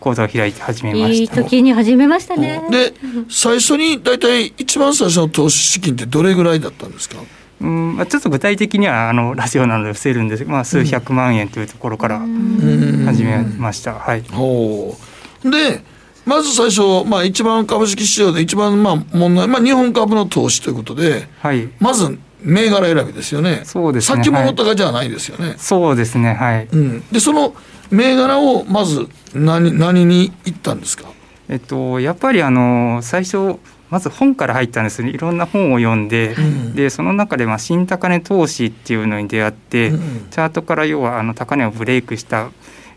[0.00, 1.40] 講座を開いて始めました。
[1.40, 2.60] いい時に始めましたね。
[2.70, 2.92] で
[3.30, 7.16] 最初に大体一番最初の投資資金ってどれぐらいだったんですか？
[7.60, 13.94] うんまあ、ちょっと具体的にはあのラジオなので伏せるんですが、まあ、数百万円というところから始めました。
[13.94, 15.82] はい、で
[16.26, 23.60] まず最初、まあ、一番株式市場で一番まあ問題、まあ、日本株の投資ということで、はい、まず銘柄選びですよね。
[23.64, 24.24] そうですね。
[24.24, 25.48] 先物高じゃないですよね。
[25.48, 26.32] はい、そうですね。
[26.32, 26.68] はい。
[26.72, 27.04] うん。
[27.12, 27.54] で、その
[27.90, 31.04] 銘柄をまず何、何に行ったんですか？
[31.50, 33.58] えっと、やっぱりあの、最初、
[33.90, 35.10] まず本から入ったんですね。
[35.10, 42.50] いろんな本を読んで、うん、でその中でまあ新高値投資っていうのに出会って、うん、チャートから要はあの高値をブレイクした、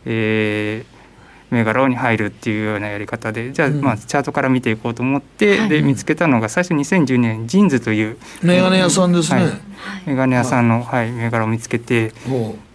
[0.06, 9.52] えー、銘柄に入るっていうようなやり方でじゃあまあチャートから見ていこうと思って、うん、で見つけたのが最初2010年ジンズというメガネ屋さんですね、はい、
[10.06, 12.14] メガネ屋さんの、はい、銘柄を見つけて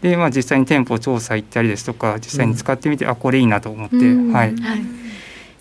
[0.02, 5.07] で、まあ、実際に店舗調査行ったりですとか実際に使ってみて、あこれいいなと思って、はい、はい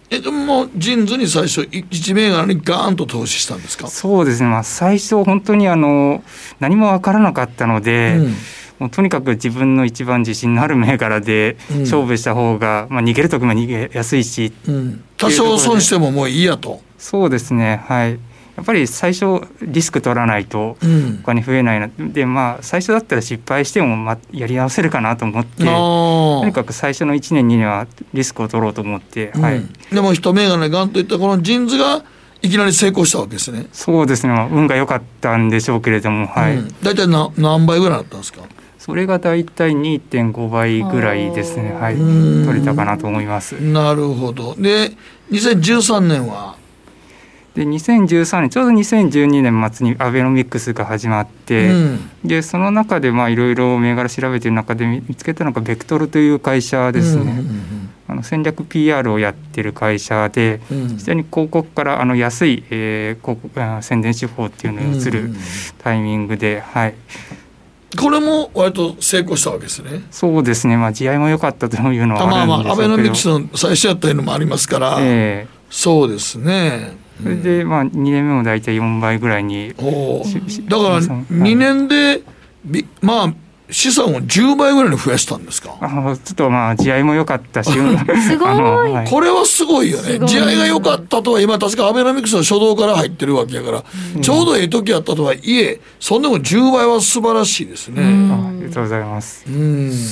[0.10, 3.88] えでもジンズに最初一銘柄にガーンと投資したんですか？
[3.88, 6.24] そうですね、まあ、最初本当にあの
[6.60, 8.36] 何も分からなかったので、うん、
[8.80, 16.82] もうとにかく自分の一番自信のある銘柄で勝負した方が、うん、まあ、逃げる時も逃げやすいし、うん、多少損してももういいやと。
[16.98, 17.84] そうですね。
[17.88, 18.20] はい
[18.58, 20.78] やっぱり最初リスク取らないと
[21.22, 29.62] お金増えないな、うん、でまあ最初だったら失敗してもまやり直せるかなと思ってとにかく最初の1年2年はリスクを取ろうと思って、うん、はい、
[29.94, 32.04] でも一銘柄ガンといったこのジンズが
[32.42, 33.68] いきなり成功したわけですね。
[33.72, 34.50] そうですね。
[34.52, 38.42] 運が良かったんでしょうけれどもはい、うん、大体な何倍ぐらいだったんですか？
[38.80, 41.74] それが大体2.5倍ぐらいですね。
[41.74, 41.96] はい。
[41.96, 43.54] 取れたかなと思います。
[43.54, 44.56] なるほど。
[44.56, 44.92] で
[45.32, 46.57] 2013年は
[47.58, 57.22] で2013年ちょうど2012年末にアベノミクスが始まって、うん、でその中でいろいろ銘柄調べてる中で見つけたのがベクトルという会社ですね。
[57.24, 65.32] うんうんうん、あの戦略 PR をやってる会社で、うん、非常に広告からあの安い、えー、広告宣伝手法っていうのに移る
[65.80, 66.94] タイミングで、はい。
[68.00, 70.04] これも割と成功したわけですね。
[70.12, 70.78] そうですね。
[70.78, 74.98] まあ地合いも良かったというのはまあまあアベノミクスの最初やったのもありますから。
[75.00, 77.07] えー、そうですね。
[77.22, 79.92] それでまあ2年目も大体4倍ぐらいにだから
[81.02, 82.22] 2年で、
[83.02, 83.34] まあ
[83.70, 85.78] 資産を10倍ぐらいに増やしたんですか？
[85.82, 87.72] あちょっとまあ地合いも良かったし。
[87.76, 87.78] す
[88.38, 90.26] ごい、はい、これはすごいよね。
[90.26, 93.84] 地合いが良かったとは今確かアベノミクスの初動から入ってるわけやから、
[94.16, 99.44] うん、ちょうどええ時やったとはいえそんでも10倍は素晴らしいですね、ありがとうございます。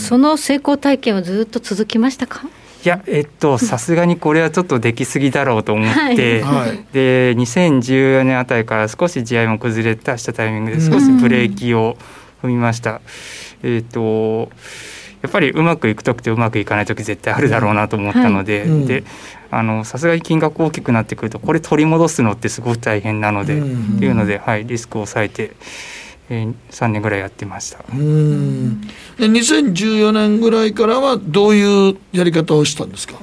[0.06, 2.42] その成功体験はずっと続きましたか？
[2.86, 11.98] いやえっとさすがにこれはちょっとできすぎだろうと思って、はい、で2014年あたりから少し地合いも崩れたしたタイミングで少しブレーキを
[12.44, 13.02] 踏みました。
[13.64, 14.52] えっと
[15.24, 19.04] やっぱりうまくいく時とうまくいかない時絶対あるだろうなと思ったので、はい、で
[19.50, 25.56] あのさすがに金額大きくなってくるとこれ取り戻すのってすごく大変なので、っていうので、はい、リスクを抑えて
[26.30, 27.84] えー、3年ぐらいやってました。
[27.92, 28.82] うん。
[28.82, 28.88] で
[29.28, 33.16] 2014年ぐらいからはどういうやり方をしたんですか？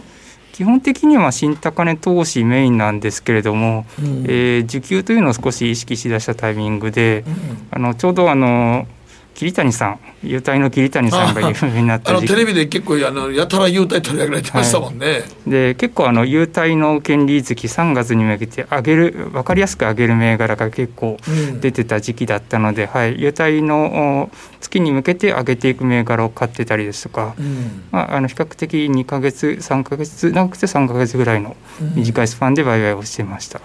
[0.53, 8.87] 基本的には新高値投資メインなんですけれども、うん、えー、受給というのを少し意識しだしたタイミングで、うん、あのちょうどあの
[9.35, 21.17] 桐谷さん優待の桐谷さんが有名になったあのテレビで結構あのやたら優待取り上げられてましたもんね、はい、で結構あの優待の権利月3月に向けて上げる分かりやすく上げる銘柄が結構
[21.61, 24.31] 出てた時期だったので、うん、はい、優待の
[24.61, 31.57] 月に向けて上げていく銘柄を買ってたりですとか、うん、まあ、あの比較的2か月3か月長くて3か月ぐらいの
[31.95, 33.61] 短いスパンで売買をしてました。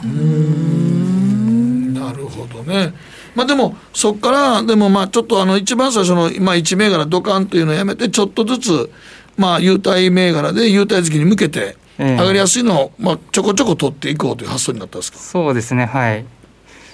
[1.97, 2.93] なるほどね
[3.37, 8.91] まあでも、そこから、でもまあちょっとあの一番最初の、まあ1銘柄ドカンというのをやめて、ちょっとずつ、
[9.37, 15.19] まあ優待銘柄で優待月に向けて、上がりやすいのを、まあちょこちょこ取っていこうという発想になったんですか？
[15.19, 16.25] そうですね、はい。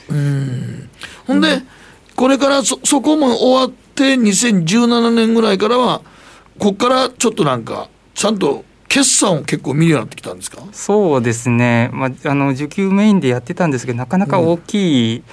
[0.09, 0.89] うん。
[1.25, 1.61] ほんで、
[2.17, 6.01] これからそ、そこも終わって、2017年ぐらいからは、
[6.59, 10.61] ここからちょっとなんか、ちゃんと決算を結構見るようになってきたんですか？
[10.71, 15.23] そうですね、まあ、あの受給メインでやってたんですけどなかなか大きい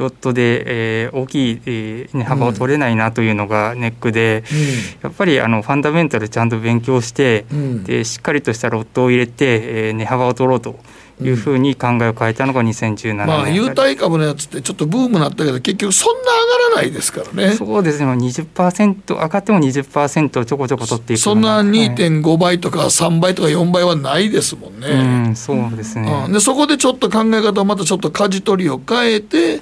[0.00, 4.58] ロットで、えー、大きい、えー、値幅を取れないなというのがネックで、うん、
[5.02, 10.78] やっぱりあのファンダメンタルちゃんと勉強して、うん、でしっかりとしたロットを入れて、えー、値幅を取ろうと。
[11.22, 17.52] いうふうに考えを変えたのが2017年、まあ、優待株のやつってちょっとブームになったけど結局そんな上がらないですからね。
[17.52, 18.06] そうですね。
[18.06, 29.60] 20%上がっても20%ちょこちょこ取っていくそんな2.5倍とか3倍とか4倍はないですもんね、うん、そうですね、うん、でそこでちょっと考え方をまたちょっと舵取りを変えて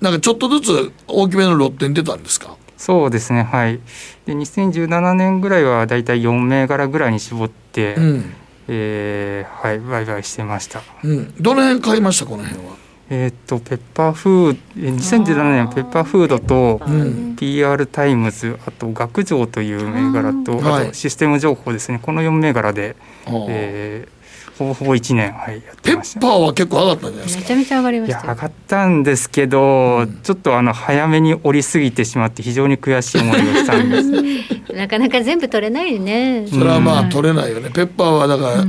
[0.00, 2.56] なんかちょっとずつ大きめのロットに出たんですか？
[2.76, 3.80] そうですねはい。
[4.26, 8.32] で2017年ぐらいはだいたい4銘柄ぐらいに絞って、うん、
[8.68, 12.26] えー、はい売買してました、うん、どの辺買いました？
[12.26, 12.74] この辺は。
[13.08, 16.80] えっ、とペッパーフード2017年ペッパーフードと
[17.36, 22.00] PR タイムズあと学情という銘柄とあとシステム情報ですね。
[22.02, 22.96] この4銘柄で、
[23.48, 24.15] えー、
[24.58, 27.40] ほぼほぼ1年、はい、やってました、ペッパーは結構上がったんじゃないですか？
[27.40, 34.72] めちゃめちゃ上がりました上がったんですけど、うん、ちょっとあの早めに降りすぎてしまって非常に悔しい思いをしたんです。
[34.74, 36.46] なかなか全部取れないね。
[36.48, 38.64] それはまあ取れないよね、ペッパーはだから、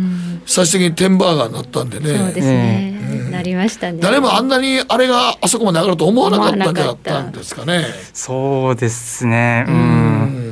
[0.45, 2.17] 最終的にテンバーガーになったんでね。
[2.17, 3.99] そうですね、うん、なりましたね。
[4.01, 7.85] 誰もあんなにあれがあそこまで上がると思わなかったんじゃったんですかね。
[8.13, 9.65] そうですね。
[9.67, 10.46] うん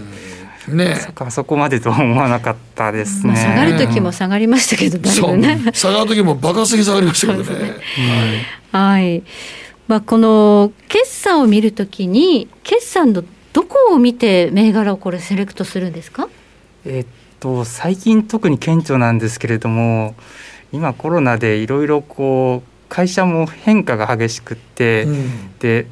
[0.67, 5.71] ね、そそこまでとは思わなかったですね、まあ、下がる時も下がりましたけど、だいぶね。
[5.73, 7.75] 下がる時もバカすぎ下がりましたけどね、ね、
[8.71, 9.23] はい、はい、
[9.87, 16.27] まあ、この決算を見るときに決算のどこを見て銘柄をこれセレクトするんですか？
[16.85, 17.05] えっ
[17.39, 20.15] と最近特に顕著なんですけれども
[20.73, 25.87] 今コロナでいろいろこう会社も変化が激しくって、うん、で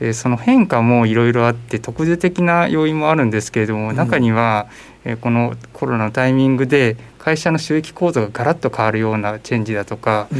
[0.00, 4.66] えその変化もいろいろあって特殊的な要因もあるんですけれども、中には、
[5.04, 10.38] えこのコロナのタイミングで会社の収益構造がガラッと変わるようなチェンジだとか、うん、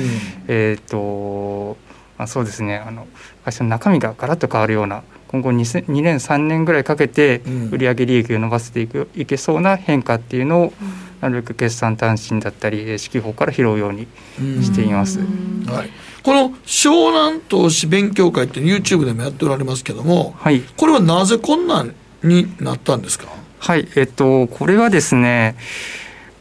[0.49, 1.77] えっ、と
[2.19, 3.09] まあ、そうですねあの
[3.45, 7.43] 会社の中身がガラッと変わるような今後 2, 2年3年ぐらいかけて
[7.73, 10.73] 売上利益を伸ばしていくいけそうな変化っていうのを、
[11.25, 14.07] なるべく決算単身だったり指揮法から拾うように
[14.63, 15.21] しています。
[15.21, 15.91] はい。
[16.23, 23.29] この湘南投資勉強会って YouTube でもやっておられますけども、はい、これはなぜこんなんになったんですか？
[23.59, 23.89] はい。
[23.97, 25.57] えっとこれはですね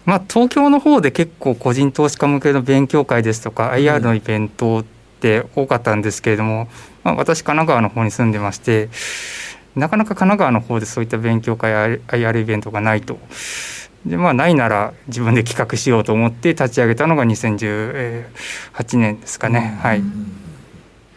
[0.06, 4.86] まあ、東京の方で結構個人投資家向けの勉強会ですとか IR のイベントっ
[5.22, 6.68] て多かったんですけれども、
[7.06, 8.90] まあ、私神奈川の方に住んでまして
[9.78, 13.18] なかなか神奈川の方でそういった勉強会 IR イベントがないと。
[14.06, 18.26] でまあないなら自分で企画しようと思って立ち上げたのが2018
[18.98, 19.80] 年ですかね。
[19.82, 20.04] はい。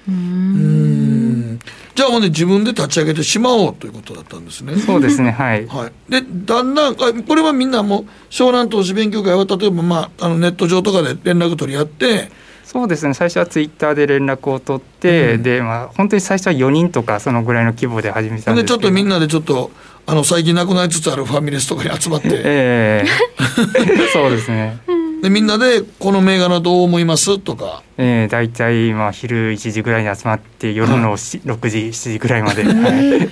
[0.08, 1.58] うん
[1.96, 4.76] じゃあもうね自分で立ち上げてしまおうということだったんですね。
[4.76, 5.66] そうですねはい。
[5.66, 5.92] はい。
[6.08, 12.30] でだんだんこれはみんなもう湘南投資勉強会は例えばまああのネット上とかで連絡取り合って。
[12.66, 19.70] そうですね最初はツイッターで連絡を取って、うん、でまあ本当に最初は4人とかそのぐらいの規模で始めたんですでちょっとみんなでちょっと
[20.08, 24.78] あの最近なくなりつつあるファミレスとかに集まって、えー、 そうですね。
[25.22, 27.38] でみんなでこの銘柄どう思います？
[27.38, 32.74] とか、えー、大体まあ昼1時ぐらいに集まって夜の、はい、6時7時ぐらいまで、はい、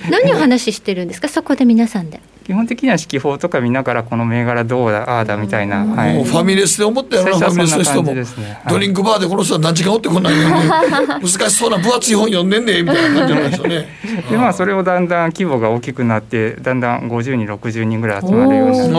[0.09, 1.29] 何を話してるんですか？
[1.29, 2.19] そこで皆さんで。
[2.45, 8.21] 基本的には指揮法とか見ながらここの銘柄どうだああだみたいな、はい、もうファミレスで思ったよなファミレスの人も、ね。
[8.21, 10.63] はい、ドリンクバーでこの人は何時間おってこないの？
[10.63, 10.69] に
[11.25, 13.87] 難しそうな分厚い本読んでんねみたいな感じなんですよね。
[14.29, 18.93] でまあそれをだんだん規模が大きくなってだんだん50人60人ぐらい集まるようになって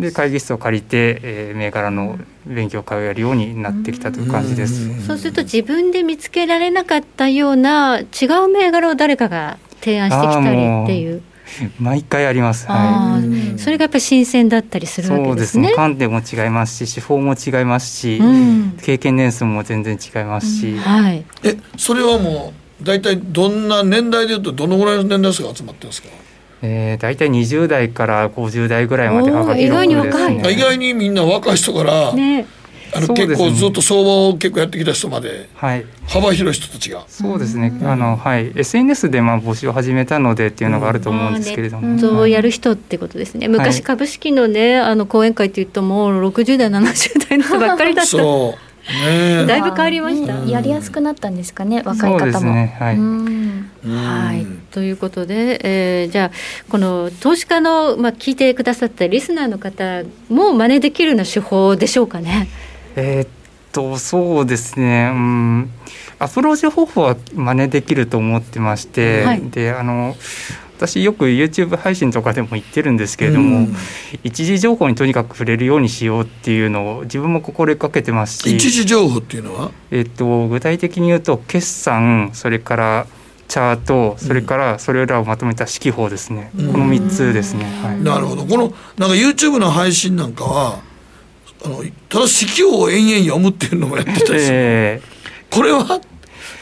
[0.00, 5.06] で会議室を借りて、えー、銘柄の勉強会をやるようになってきたという感じです。
[5.06, 8.04] そうすると自分で見つけられなかったような違
[8.44, 11.22] う銘柄を誰かが提案してきたりっていう。
[11.80, 12.66] 毎回あります。
[12.68, 13.20] は
[13.56, 13.58] い。
[13.58, 15.72] それがやっぱり新鮮だったりするわけそうですね。
[15.74, 20.68] 観点も違いますし、手法も違いますし、うん、経験年数も全然違いますし。
[20.70, 21.24] うん、はい。
[21.42, 26.08] え、それはもう大体どんな年代でいうとどのぐらいの年代数が集まってるんですか？
[26.62, 32.46] えー、大体20代から50代ぐらいまで幅広くです、ね、意外にみんな若い人から、ね、
[32.94, 37.04] あの結構ずっと相場を結構やってきた人まで、はい、幅広い人たちが。
[37.08, 43.48] そうですね、あのはい、SNS でまあ募集を始めたのでっていうのがあると思うんですけれども、そうやる人ってことですね。
[43.48, 48.10] 昔株式のねあの講演会っていうともう60代70代の人ばっかりだった。
[48.10, 48.52] そう。
[48.52, 48.69] ね、
[49.46, 51.82] だいぶ変わりました、やりやすくなったんですかね？
[51.84, 52.52] 若い方も。
[52.52, 52.98] ね、はい。
[53.88, 56.30] はい、ということで、えー、じゃあ
[56.68, 62.48] この投資家の、まあ、聞いてくださったリスナーの方も真似できるような手法でしょうかね？
[62.96, 63.28] えー、っ
[63.72, 65.70] とそうですね、うん、
[66.18, 70.14] アプローチ方法は真似できると思ってまして、はい、であの
[70.80, 73.76] 私よく YouTube 配信とかでも言ってるんですけれども、うん、
[74.24, 78.56] 一時情報にとにかく触れるようにしようっていうのを自分も心がけてますし。
[78.56, 83.06] 一時情報っていうのは、えっと、具体的に言うと決算それから
[83.46, 88.46] チャートそれからそれらをまとめた指揮法ですね、うん、この3つですね、はい、なるほど。
[88.46, 90.80] このなんか YouTube の配信なんかは
[91.62, 95.02] あのただ指揮法を延々読むっていうのもやってたりする、え。
[95.50, 96.00] ー、これは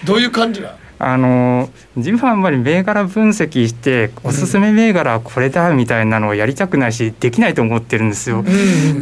[0.04, 8.44] どういう感じなあの自分はあんまり銘柄分析しておすすめ銘柄はこれだみたいなのをやりたくないしできないと思ってるんですよ。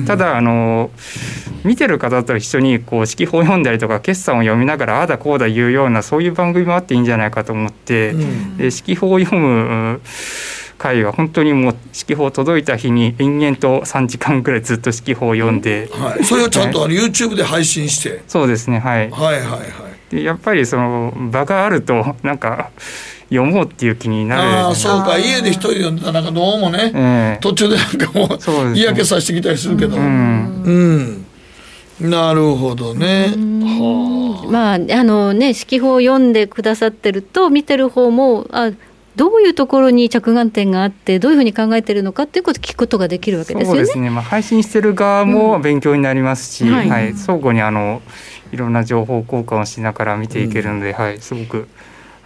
[0.07, 0.91] ただあの
[1.65, 10.01] 見てる方と一緒にこう指揮法を読んだりとか決算を読みながらああだこうだ言うようなそういう番組もあっていいんじゃないかと思って、で指揮法を読む
[10.79, 18.23] 会は本当にもう指揮法届いた日に延々と3時間ぐらいずっと指揮法を読んで、はい、それをちゃんとあの YouTube で配信して。
[18.29, 19.11] そうですねはい。
[19.11, 22.71] はいはいはいでやっぱりその場があるとなんか
[23.29, 24.43] 読もうっていう気になる。
[24.43, 25.19] ああそうか。
[25.19, 29.97] 家で一人で読んでたらなんかどうもね、えー、途中でなんかもう嫌気させてきたりするけど。
[29.97, 31.25] うん、
[32.01, 33.35] うん、なるほどね。
[33.35, 34.51] はあ。
[34.51, 38.71] まああのね指揮法を読んでくださってると見てる方もあ
[39.17, 43.79] どういうところに着眼点があってどういうふうに考えてるのかっていうことを聞くことができるわけですよね。
[43.79, 44.11] そうですね。
[44.11, 48.03] まあ配信してる側も勉強になりますし、うん、はい、はい、相互にあの
[48.53, 51.69] いろんな情報交換をしながら見ていけるので、うん、はい、すごく。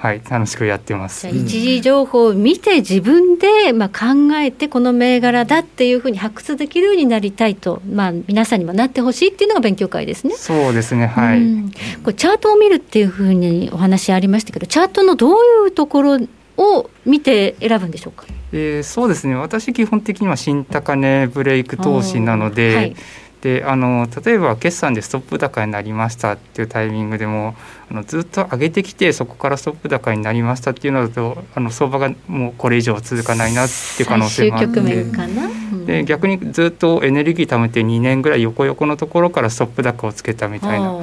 [0.02, 1.28] はい、楽しくやってます。
[1.28, 10.32] 一時情報を見て自分でまあ考えてこの銘柄だっていうふうに発掘できるようになりたいと、まあ皆さんにもなってほしいっていうのが勉強会ですね。
[10.36, 11.42] そうですね、はい。
[11.42, 11.70] うん、
[12.02, 15.34] これチャートを見るっていうふうにお話ありましたけど、チャートのどう
[15.66, 16.18] いうところ
[16.56, 18.24] を見て選ぶんでしょうか？
[18.54, 19.34] えー、そうですね。
[19.34, 22.74] 私基本的には新高値ブレイク投資なので。
[22.74, 22.96] はい
[23.42, 27.54] であの例えば決算でストップ高になりましたっていうタイミングでも
[27.90, 34.80] あのずっと上げてきてそこからストップ高になりましたっていうのだとあの相場がもうこれ以上続かないなっていう可能性もあって。
[34.80, 41.00] うん、で逆にずっとエネルギー貯めて2年ぐらい横横のところからストップ高をつけたみたいな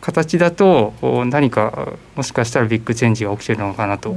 [0.00, 0.94] 形だと
[1.26, 4.14] 何かもしかしたらビッグチェンジが起きてるのかなと。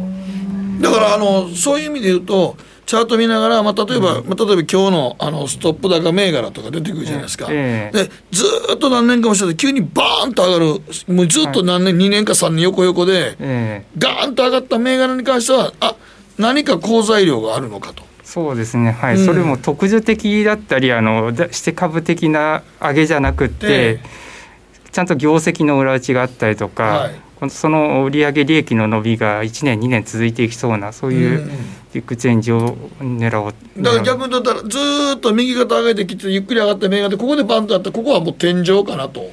[0.79, 2.55] だからあのそういう意味で言うと
[2.89, 11.13] チャート見ながら、まあ、例えば、うん、まあ、例えば今日のあのストップ高銘柄とか出てくるじゃないですか、えー、でずっと何年かもしてて急にバーンと上がる。
[11.13, 15.95] もうずっと何年、はい、2年か3年横横で、えー、ガーンと上がった銘柄に関してはあ
[16.39, 18.01] 何か好材料があるのかと。
[18.23, 18.89] そうですね。
[18.89, 31.49] はい、うん、それも特需的だったりあのして株的な上げじゃなくて、えー、ちゃんと業績の裏打ちがあったりとか、はいその売上利益の伸びが1年2年続いていきそうなそういう
[31.93, 34.77] ビッグチェンジを狙おうだから逆に言ったらず
[35.15, 39.31] っと右肩上げてきてゆっくり上がった銘柄でここでバンとやったここはもう天井かなと。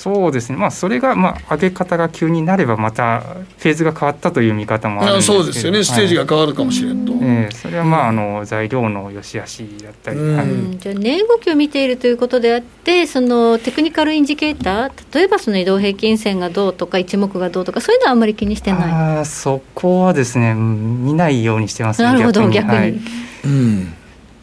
[0.00, 5.42] そうですね、まあ、それが、まあ、上げ方が急になればまたフェーズが変わったという見方もあるんですけど。
[5.42, 5.84] そうですよね。
[5.84, 7.48] ステージが変わるかもしれんと、はい、え。
[7.52, 19.20] ー、それは、まあ、あの材料の良し悪しだったり、はい、じゃあ値動きを見ているということであってそのテクニカルインジケーター例えばその移動平均線がどうとか一目がどうとかそういうのはあんまり気にしてない。
[19.20, 23.00] あそこはですね見ないようにしてます、ね、なるほど逆に、はい。
[23.44, 23.94] うん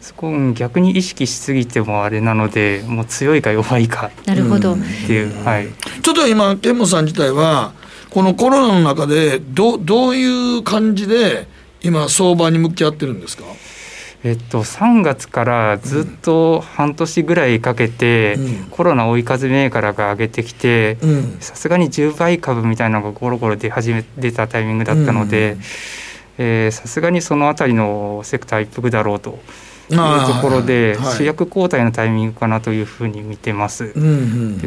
[0.08, 4.10] そこ逆に意識しすぎてもあれなのでもう強いか弱いか。
[4.26, 4.74] なるほど。
[4.74, 5.68] っていう、はい、
[6.01, 7.74] ちょっと今健本さん自体は
[8.10, 11.47] このコロナの中でどどういう感じで
[11.82, 13.43] 今相場に向き合ってるんですか？
[14.24, 20.97] えっと、3月からずっと半年ぐらいかけて、うん、コロナ追い風銘柄が上げてきて
[21.41, 25.58] さすがに10倍株みたいなのがゴロゴロ出始め出たタイミングだったので、
[26.72, 29.39] さすがにそのあたりのセクター一服だろうと
[29.90, 31.18] ところで、はい。
[31.18, 33.94] 主役交代のタイミングかなというふうに見てます。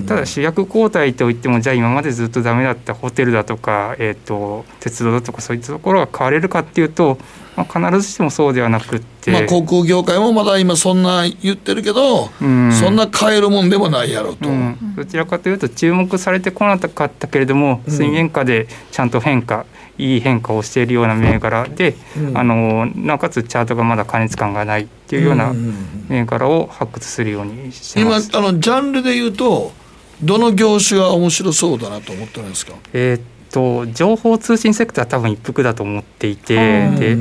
[0.07, 7.19] ただ主役交代といってもじゃあ今までずっとダメだったホテルだとか、えー、と鉄道だとかそういったところが変われるかっていうと、
[7.57, 12.73] まあ、必ずしもそうではなくって、まあ、航空業界もまだ今そんな言ってるけど、うん。
[12.73, 14.95] そんな変えるもんでもないやろと、うん。
[14.97, 19.67] どちらかというと注目されてこなかったけれども、水面下でちゃんと変化
[20.01, 22.39] いい変化をしているような銘柄で、うん。
[22.39, 25.53] あのなおかつチャートがまだ過熱感がないっていうような
[26.09, 28.31] 銘柄を発掘するようにして今あます。
[28.33, 29.73] のジャンルで言うと
[30.23, 32.75] どの業種が面白そうだなと思ってるんですか？
[32.93, 33.21] えーっ
[33.51, 37.01] と情報通信セクターは多分一服だと思っていて、うん。
[37.01, 37.17] で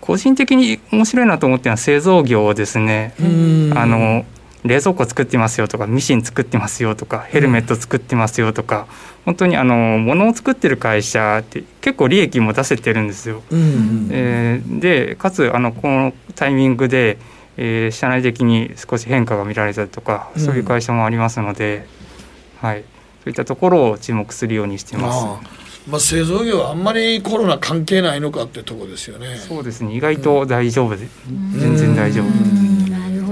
[0.00, 3.14] 個人的に面白いなと思ってるのは製造業ですね。
[3.20, 3.72] うん。
[3.78, 4.24] あの
[4.64, 8.86] 冷蔵庫作ってますよとかミシン作ってますよとかヘルメット作ってますよとか、
[9.24, 13.42] 本当にあの物を作ってる会社って結構利益も出せてるんですよ。
[13.50, 17.18] うんうんえーでかつあのこのタイミングで、
[17.56, 21.86] えー社内的に少し変化が見られたりとか、うんそういう会社もありますので、
[22.60, 22.84] はい、
[23.24, 25.26] そういったところを注目するようにしてます。
[25.88, 29.36] まあ、製造業はあんまりコロナ関係ないのかってとこですよね。
[29.36, 31.08] そうですね意外と大丈夫で、
[31.58, 32.59] 全然大丈夫。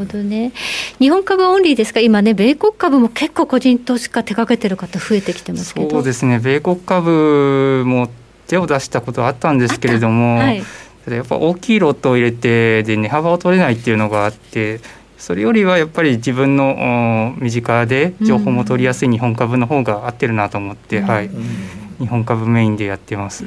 [0.08, 0.52] どね。
[0.98, 5.90] 日本株オンリーですか、今ね、米国株も結構個人投資家手掛けてる方増えてきてますけど。
[5.90, 8.10] そうですね米国株も
[8.48, 10.62] 手を出したことはあったんですけれども、はい。
[11.04, 14.80] ただやっぱ大きいロットを入れてで値幅を取れないっていうのがあって
[15.16, 21.30] それよりはやっぱり自分のお身近で情報も取りやすい日本株の方が合ってるなと思って、はい、
[21.98, 23.46] 日本株メインでやってます。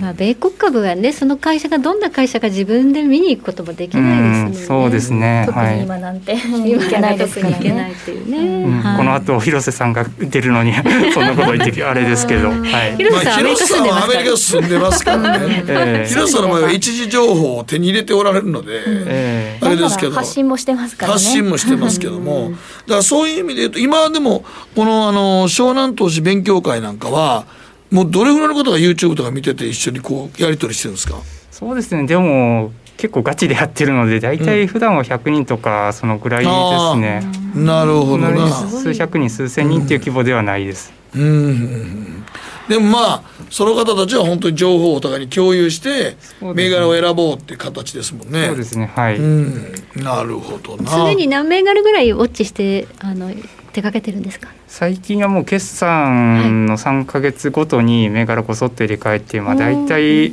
[0.00, 4.58] まあ、米国株はね、その会社がどんな会社か自分で見に行くこともできないですもんね。
[4.60, 5.44] うんそうですね。
[5.46, 6.88] 特にはい今なんて今い。
[6.88, 7.96] けないですから特に行けないね。
[7.96, 8.38] っていうね。
[8.38, 8.96] うんはい。
[8.98, 10.72] この後広瀬さんが出るのに
[11.12, 15.18] そんなこと言ってあれですけど、はい、広瀬さん、アメリカ住んではアますから。
[15.18, 15.64] メリカ住んでますからね。
[15.66, 16.08] ええ。
[16.08, 19.66] 広瀬さんの場合は一時情報を手に入れておられるので、ええ。
[19.66, 20.12] あれですけど。
[20.12, 21.12] 発信もしてますからね。
[21.14, 22.52] 発信もしてますけども、
[22.86, 24.44] だからそういう意味で言うと、今でも、
[24.76, 27.44] このあの湘南投資勉強会なんかは、
[27.90, 31.18] もうどれぐらいの方が YouTube とか見てて、一緒にこうやり取りしてるんですか？
[31.50, 37.22] そうですねでも結構ガチでやってるので大体普段は100人とかそのぐらいですね。
[37.54, 38.48] なるほどな。
[38.48, 40.92] 数百人数千人っていう規模ではないです。
[41.14, 42.24] うんうんうん
[42.68, 46.18] でもまあその方たちは本当に情報をお互いに共有して
[46.54, 48.44] 銘柄を選ぼうっていう形ですもんね。
[48.48, 49.16] そうですねはい。
[49.16, 50.90] うん、なるほどな。
[50.90, 53.32] 常に何銘柄ぐらいウォッチしてあの
[53.72, 54.48] 手掛けてるんですか？
[54.66, 60.30] 最近はもう決算の3か月ごとに銘柄こそっと入れ替えて、まあ、大体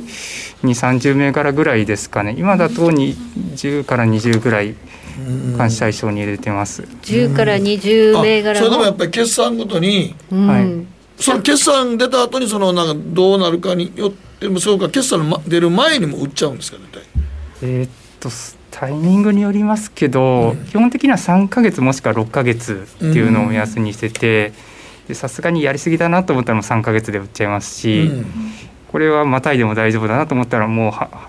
[0.62, 2.34] 3 0銘柄ぐらいですかね。
[2.38, 4.74] 今だと10から20ぐらい
[5.56, 10.46] 監視対象に入れてます、10から20銘柄あそれでもやっのぱり決算ごとにうん。
[10.46, 10.86] はい。
[11.18, 17.02] その決算出た後にそのなんかどうなるかによってもそうか決算のま出る前にも売っちゃうんですか大体。
[17.62, 18.28] えーっと
[18.78, 24.52] タイミングによりますけど、基本的には3か月もしくは6か月っていうのを目安にしてて
[25.08, 28.26] でさすがにやりすぎだなと思ったらもう3か月で売っちゃいますし、うん。
[28.92, 31.28] これはまたいでも大丈夫だなと思ったらもうはは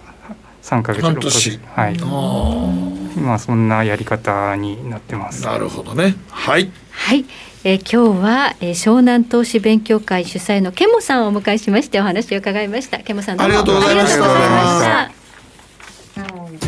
[0.61, 1.51] 3か月6ヶ半年。
[1.51, 1.97] 月はい。
[2.01, 2.73] あ
[3.15, 5.47] 今そんなやり方になってます。
[5.47, 6.15] あなるほどね。
[6.29, 6.69] はい。
[6.91, 7.25] はい、
[7.63, 12.99] えー今日は、えー湘南投資勉強会主催のケモさんをお迎えしましてお話を伺いました。
[12.99, 13.53] ケモさんどうも。
[13.53, 14.19] ありがとうございまし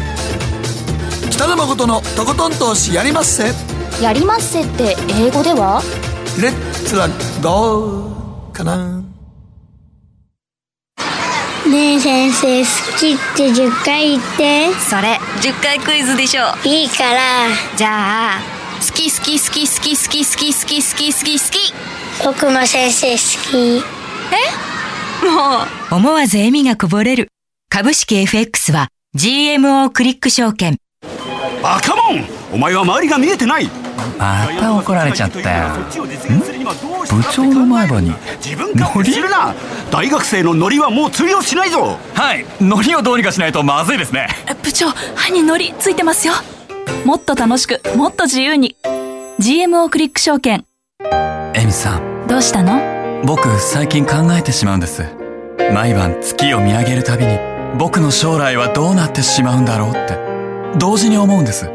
[0.05, 0.08] た
[1.39, 3.53] 北野誠のとことん投資やりまっせ。
[4.03, 5.81] やりまっせって英語では？
[6.37, 7.07] レッツラ
[7.41, 9.01] ゴーかな。
[11.65, 12.67] ねえ先生好
[12.97, 14.73] きって10回言って。
[14.81, 17.47] それ10回クイズでしょいいから。
[17.77, 18.41] じゃあ
[18.85, 21.73] 好き好き好き好き好き好き好き好き好き好き。
[22.25, 23.17] 僕も先生好
[23.49, 23.81] き。
[25.25, 25.63] も
[25.93, 25.95] う。
[25.95, 27.29] 思わず笑みがこぼれる。
[27.69, 30.75] 株式 FX は GMO クリック証券
[31.61, 32.25] バカモン。
[32.53, 33.69] お前は周りが見えてない。
[34.17, 35.69] また怒られちゃったよ。
[37.09, 39.53] 部長の前歯に自分勝手するな。
[39.91, 41.97] 大学生のノリはもう通用しないぞ。
[42.13, 42.45] はい。
[42.61, 44.27] ノリをどうにかしないとまずいですね。
[44.63, 46.33] 部長歯にノリついてますよ。
[47.05, 48.75] もっと楽しくもっと自由に。
[49.39, 50.65] GMO クリック証券。
[51.53, 53.23] エミさんどうしたの？
[53.25, 55.03] 僕最近考えてしまうんです。
[55.73, 57.37] 毎晩月を見上げるたびに
[57.77, 60.17] 僕の将来はどうなってしまうんだろうって
[60.77, 61.69] 同時に思うんです。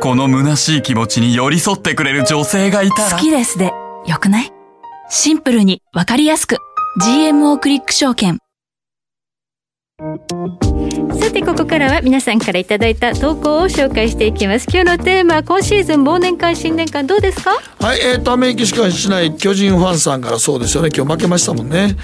[0.00, 3.16] この虚しい気持ちに寄り添ってくれる女性がいたら。
[3.16, 3.72] 好きですで
[4.06, 4.50] よくない？
[5.10, 6.56] シンプルにわかりやすく。
[7.02, 8.38] GMO クリック証券。
[11.20, 14.66] さてここからは皆さんからいただいた投稿を紹介していきます。
[14.72, 17.50] 今日のテーマ今シーズン忘年会新年会どうですか？
[17.78, 20.88] はい、えー、ため息しかしない巨人ファンさんからそうですよね。
[20.94, 21.94] 今日負けましたもんね。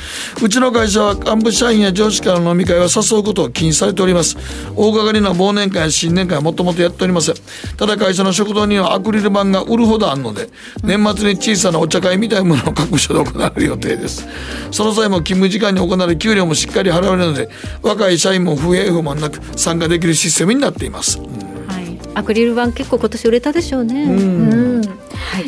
[0.42, 4.36] うちの会社は幹部社員や上司からの飲み会は誘うことを禁止されております。
[4.76, 7.34] 大掛かりな忘年会や新年会はもともとやっておりません。
[7.78, 10.50] ただ会社の食堂にはアクリル板が売るほどあるので
[10.84, 14.26] 年末に小さなお茶会みたいなものを各所で行われる予定です。
[14.70, 17.48] その際も勤務時間に行われ給料もしっかり払われるので
[17.82, 24.02] 若い社員も不平不満なく参加できるシステムになっています、はい、アクリル板結構今年売れたでしょうね。
[24.04, 24.82] うん。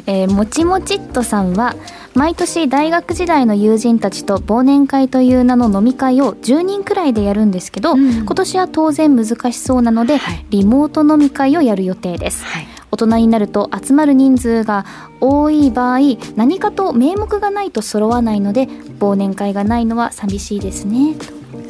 [0.07, 1.75] えーもちもちっとさんは
[2.15, 10.19] 毎年大学時代の友人たちと忘年会という名の飲み会を10人くらいでやるんですけど、今年は当然難しそうなので、
[10.51, 12.45] リモート飲み会をやる予定です、
[12.91, 14.85] 大人になると集まる人数が
[15.21, 15.99] 多い場合
[16.37, 18.67] 何かと名目がないと揃わないので
[18.99, 21.15] 忘年会がないのは寂しいですね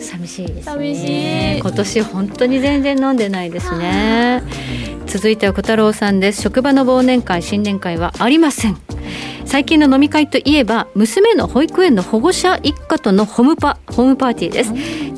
[0.01, 1.59] 寂しいですね。
[1.61, 4.43] 今年本当に全然飲んでないですね。
[5.07, 6.43] 続いては小太郎さんです。
[6.43, 8.77] 職場の忘年会新年会はありません
[9.49, 14.73] 最近の飲み会といえば娘の保育園の保護者一家とのホームパホームパーティーです。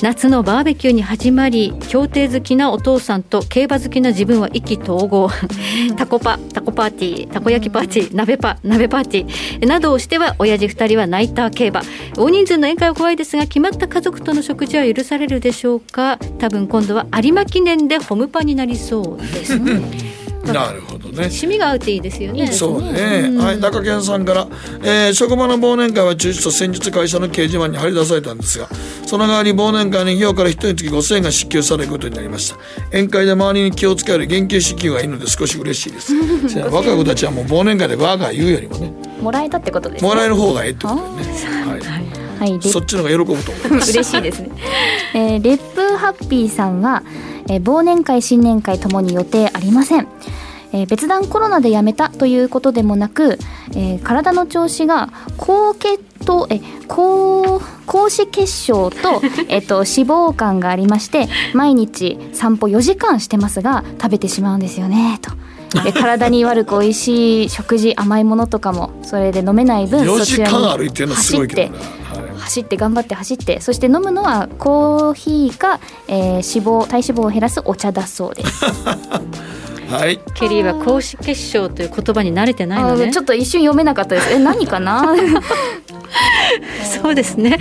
[0.04, 5.28] 夏のバーベキューに始まり競艇好きなお父さんと競馬好きな自分は意気投合。
[5.96, 9.66] タコパタコパーティーたこ焼きパーティー鍋パ鍋パーティー。
[9.66, 11.82] などをしては親父二人はナイター競馬。
[12.16, 16.18] 大人数の宴会は怖いですが決まった家族との食事は許されるでしょうか？
[16.38, 19.58] 多分今度は有馬記念でホームパになりそうです
[20.44, 21.26] なるほどね。
[21.26, 22.46] 趣味が合うっていいですよね。
[22.46, 24.48] そうね、はい、中堅さんから、
[24.82, 28.68] えー職場の忘年会は中止と先日会社の掲示板に貼り出されたんですが
[29.06, 32.58] その代わり忘年会に費用から一人につき5000円が支給されることになりました。
[32.90, 36.14] 宴会で周りに気を使うより現金支給がいいので少し嬉しいです。
[36.70, 38.92] 若い子たちはもう忘年会でわーが言うよりもね。
[39.20, 40.08] もらえたってことですね。
[40.08, 43.90] もらえる方がええってことだよね、はい、でそっちの方が喜ぶと思います。
[43.92, 44.50] 嬉しいですね、
[45.14, 47.02] えーレップハッピーさんは、
[47.48, 50.08] えー忘年会新年会ともに予定ありません、
[50.72, 53.38] えー別段コロナでやめたということでもなく、
[53.74, 65.32] えー体の調子が高血糖え高高脂血症と、 えっと、脂肪肝がありまして毎日散歩4時間してますが食べてしまうんですよねと。
[65.82, 71.78] で 体に悪く美味しい食事甘いものとかもそれで飲めない分4そちら時間歩いにてるのすごいけどな
[72.40, 78.64] 走って頑張って走ってそして飲むのはコーヒーか、えー脂肪体脂肪を減らすお茶だそうです。
[79.90, 80.20] はい。
[80.34, 83.10] ケリーは高脂血症という言葉に慣れてないのね。
[83.10, 84.32] ちょっと一瞬読めなかったです。
[84.32, 85.14] え何かな？
[87.02, 87.58] そうですね。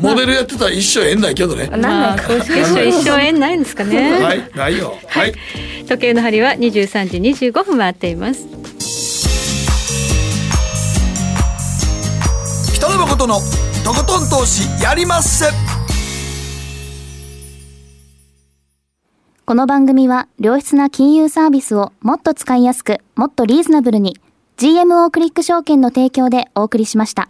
[0.00, 1.68] モデルやってたら一生縁ないけどね。
[1.76, 4.12] まあ高脂血症一生縁ないんですかね。
[4.22, 4.94] はいないよ。
[5.08, 5.32] はい。
[5.88, 7.18] 時計の針は23時
[7.48, 8.46] 25分回っています。
[12.74, 13.40] 北野誠の
[13.84, 15.44] とことん投資やりまっせ
[19.44, 24.16] この番組は良質な金融サービスをもっと使いやすくもっとリーズナブルに
[24.56, 27.28] GMO クリック証券の提供でお送りしました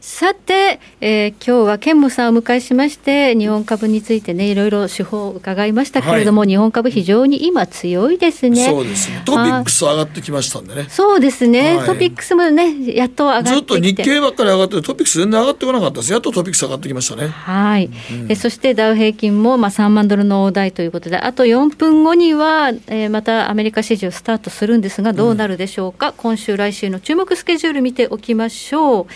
[0.00, 8.64] さて、えー今日は健吾さんをお迎えしまして日本株についてねいろいろ手法を伺いましたけれども、日本株非常に今強いですね。
[8.64, 9.22] そうですね。
[9.26, 10.86] トピックス上がってきましたんでね。
[10.88, 11.86] そうですね、はい。
[11.86, 13.56] トピックスもねやっと上がってきて。
[13.56, 16.12] ずっと日経ばっかり上がっててトピックス全然上がってこなかったです。
[16.12, 17.28] やっとトピックス上がってきましたね。
[17.28, 17.90] はい、
[18.28, 29.06] えそしてダウ平均もまあ3万ドルの大台ということで、あと4分後には、えーまたアメリカ市場スタートするんですが、どうなるでしょうか、今週、来週の注目スケジュール見ておきましょう。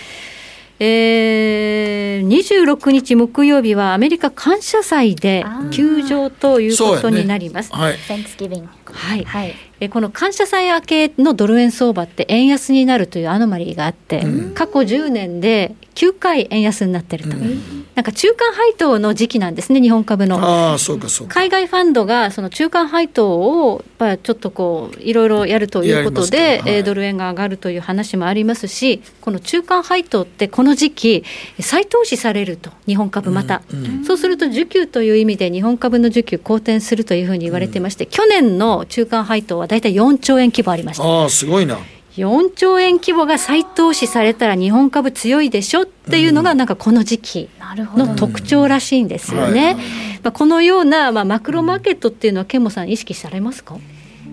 [0.87, 7.73] えー、26日木曜日はアメリカ感謝祭で休場ということになります。
[7.73, 7.95] はい。
[7.95, 9.27] Thanksgiving はい、
[9.81, 14.25] えーこの感謝祭明けのドル円相場って円安になるというアノマリーがあって、
[14.55, 17.37] 過去10年で9回円安になってると、
[17.95, 20.39] なんか中間配当の時期なんですね、日本株の。
[20.39, 21.35] ああそうかそうか。
[21.35, 26.75] 海外ファンドがその中間配当をちょっとこういろいろやるということで、はい。
[26.77, 31.25] えードル円が上がるという話もありますし、この中間配当ってこの時期
[31.61, 33.63] 再投資されると日本株また、
[34.07, 41.05] そうすると需給という意味で日本株の需給好転するというふうに言われてまして、去年の中間配当はだいたい4兆円規模ありました。
[41.05, 41.79] ああすごいな
[42.17, 47.49] 4兆円規模が再投資されたら日本株強いでしょっていうのがなんかこの時期
[47.97, 49.75] の特徴らしいんですよね。
[50.23, 53.77] まあ、このようなまあマクロマーケットっていうのはケンモさん意識されますか？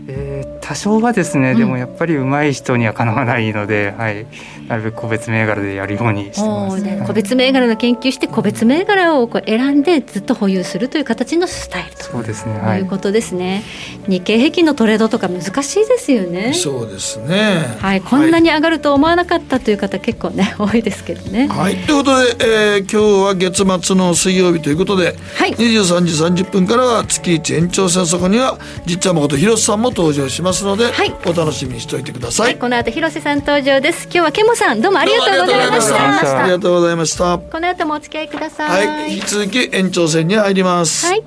[0.08, 4.26] えー多少はですね、うん、でもやっぱり上手い人にはかなわないので、はい、
[4.70, 12.04] なるべく個別銘柄でやるようにしてます、ね、個別銘柄の研究して個別銘柄をこう選んでずっと保有するという形のスタイルと。
[12.06, 13.64] そうですね、はい、いうことですね。
[14.08, 16.54] 日経平均のトレードとか難しいですよね。
[16.54, 17.76] そうですね。
[17.80, 18.02] はい。
[18.02, 21.50] こんなに上がると思わなかったという方結構ね 多いですけどね。
[21.50, 21.76] はい。
[21.80, 26.02] ということで、えー、今日は月末の水曜日ということで、はい、23
[26.34, 34.04] 時30分からは月一延長戦そこにはじっちゃんまこと広瀬さんも登場しますので、はい、お楽しみにしておいてください、はい、この後広瀬さん登場です。
[34.06, 36.40] 今日はケモさんどうもありがとうございました。
[36.44, 37.38] ありがとうございました。
[37.38, 38.88] この後もお付き合いください。
[38.88, 41.08] はい引き続き延長戦に入ります。
[41.08, 41.24] はい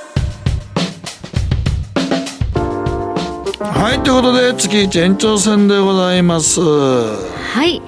[3.59, 6.61] はいということで月一延長戦でございます。
[6.61, 7.81] はい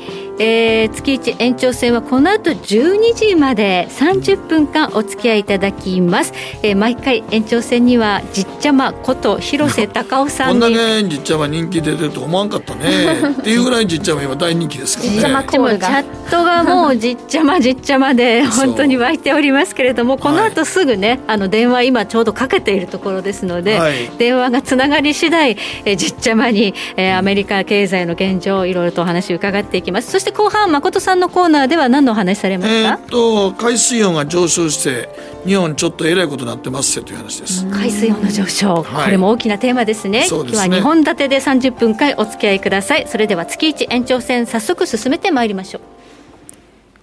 [0.43, 6.33] えー、月1延長戦はこの後12時まで30分間お付き合いいただきます、
[6.63, 12.87] えー、毎回延長戦にはじっちゃまこと広瀬隆夫さんにこんだけじっちゃま人気出てると思わんかったね。
[13.39, 15.13] っていうぐらいじっちゃま今大人気ですからね。
[15.13, 15.87] じっちゃまコールが。
[15.87, 30.09] チャットがもうじっちゃまじっちゃまで本当に湧いておりますけれどもこの後すぐね、はい、あの電話今ちょうどかけているところですので、はい、電話がつながり次第、えー、じっちゃまに、えー、アメリカ経済の現状いろいろとお話伺っていきます。
[30.09, 35.09] そして後半誠さんのコーナーでは何のお話されますか、えー、と海水温が上昇して
[35.45, 37.65] 日本ちょっとえらいことになってますよという話です。
[37.67, 43.07] 海水温の上昇、はい、これも大きなテーマですね、ね、今日は2本立てで30分間お付き合いください。
[43.07, 45.82] それでは月一延長戦早速進めてまいりましょう。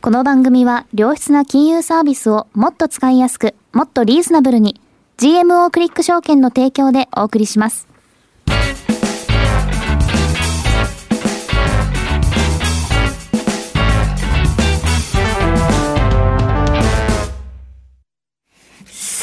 [0.00, 4.80] この番組は良質な金融サービスをもっと使いやすくもっとリーズナブルに
[5.18, 7.87] GMO クリック証券の提供でお送りします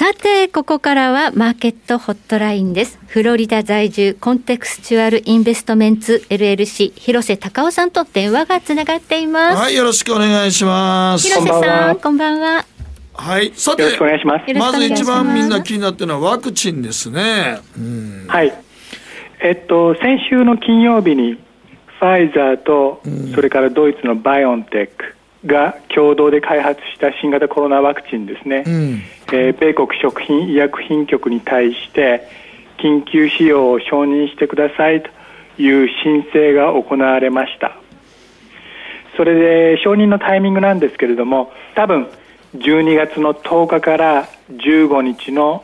[0.06, 3.00] さて、ここからはマーケットホットラインです。
[3.08, 9.58] フロリダ在住コンテクスチュアルインベストメンツ LLC 広瀬隆夫さんと電話がつながっています。
[9.58, 11.28] はい、よろしくお願いします。
[11.28, 12.66] 広瀬さん、こんばんは。
[13.16, 14.54] はい、さて、よろしくお願いします。
[14.54, 17.58] まず一番みんな気になってるのはワクチンですね。
[17.76, 18.54] うん、はい。
[19.42, 23.02] えっと、先週の金曜日にファイザーと、
[23.34, 25.15] それからドイツのバイオンテック、
[25.46, 29.02] が共同で開発した新型コロナワクチンですね、うん、
[29.34, 32.28] えー、米国食品医薬品局に対して
[32.78, 35.10] 緊急使用を承認してくださいと
[35.62, 37.78] いう申請が行われました。
[39.16, 42.10] それで承認のタイミングなんですけれども多分
[42.56, 45.64] 12月の10日から15日の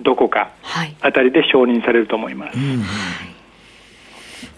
[0.00, 0.50] どこか
[1.00, 2.82] あたりで承認されると思います、はいうん。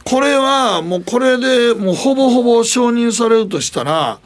[0.04, 4.18] これはもうこれでもうほぼほぼ承認されるとしたら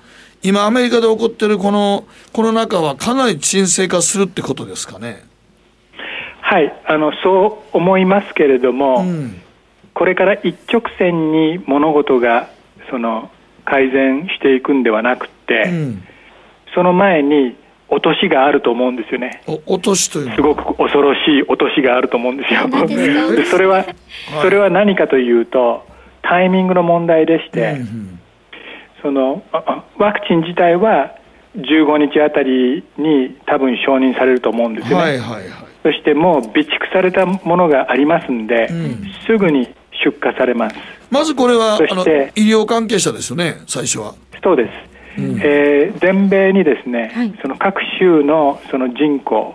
[0.43, 5.23] 今アメリカで起こってるこのコロナ禍はかなり沈静化するってことですかね？
[6.41, 6.73] はい。
[6.87, 9.41] あのそう思いますけれども、うん、
[9.93, 12.49] これから一直線に物事が
[12.91, 13.31] その
[13.67, 16.03] 改善していくんではなくて、うん、
[16.75, 17.57] その前に
[17.89, 19.43] 落としがあると思うんですよね。
[19.67, 22.67] 落としというすごく恐ろしい落としがあると思うんですよ。
[23.37, 23.85] でそれは、
[24.41, 25.87] それは何かというと
[26.23, 28.20] タイミングの問題でして、うんうん
[29.03, 29.43] その
[29.99, 31.15] ワクチン自体は
[31.57, 35.49] 15日あたりに多分承認されると思うんですよね、はいはいはい、
[35.83, 39.69] そしてもう備蓄されたものがありますんで、うん、すぐに
[40.05, 40.77] 出荷されます。
[41.11, 42.03] まずこれはあの
[42.37, 44.15] 医療関係者ですよね最初は。
[44.43, 44.71] そうで
[45.17, 49.55] す、うん、えー、全米にですね、はい、その各州のその人口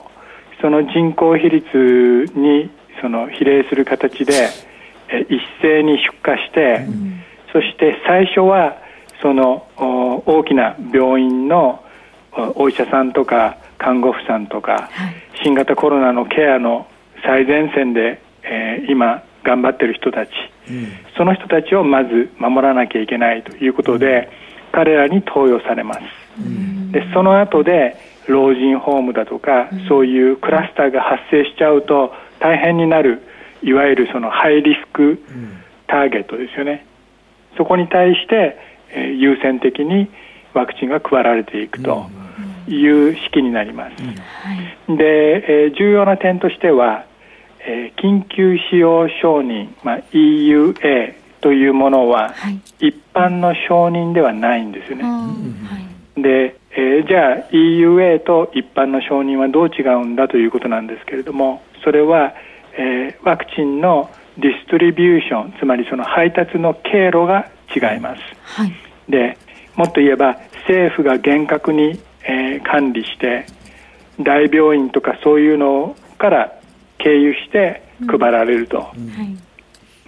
[0.61, 2.69] その人口比率に
[3.01, 4.49] その比例する形で、
[5.09, 7.21] え一斉に出荷して、うん、
[7.51, 8.77] そして最初は
[9.21, 9.67] その
[10.25, 11.83] 大きな病院の
[12.55, 16.87] お医者さんとか看護婦さんとか、はい、新型コロナのケアの
[17.23, 20.31] 最前線で、えー、今頑張ってる人たち、
[20.69, 20.87] うん、
[21.17, 24.29] その人たちをまず守らなきゃいけないということで、
[24.67, 26.01] うん、彼らに投与されます、
[26.39, 27.95] うん、でその後で
[28.27, 33.21] 老人ホームだとか、そういうクラスターが発生しちゃうと大変になる
[33.61, 35.21] いわゆるそのハイリスク
[35.85, 36.87] ターゲットですよね、
[37.55, 38.57] そこに対して、
[38.91, 40.09] えー、優先的に
[40.53, 42.07] ワクチンが配られていくと
[42.67, 43.95] いう式になります。
[44.87, 47.05] で、えー、重要な点としては、
[47.59, 52.33] えー、緊急使用承認、まあ、EUA というものは、
[52.79, 55.03] 一般の承認ではないんですよね。
[56.15, 62.33] で、えー、じゃあ EUA と一般の承認はどう違うんだということなんですけれどもそれは、
[62.77, 68.73] えー、ワクチンのディストリビューションつまりその配達の経路が違います、はい、
[69.09, 69.37] で
[69.75, 70.37] もっと言えば
[70.67, 73.45] 政府が厳格に、えー、管理して
[74.19, 76.59] 大病院とかそういうのから
[76.97, 79.09] 経由して配られると、うん。
[79.09, 79.37] はい。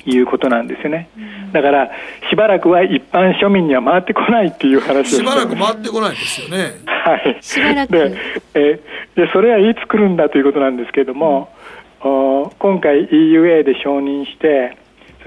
[0.10, 1.10] いうことなんですよね、
[1.52, 1.92] だから
[2.30, 6.80] しばらくは一般庶民には回ってこないっていう話をしばらく回ってこないですよね。
[6.86, 7.38] はい。
[7.42, 7.92] しばらく。
[7.92, 8.16] で
[8.54, 8.80] え
[9.16, 11.50] でそれはいつ来るんだということなんですけれども、
[12.06, 14.78] うん、お今回 EUA で承認して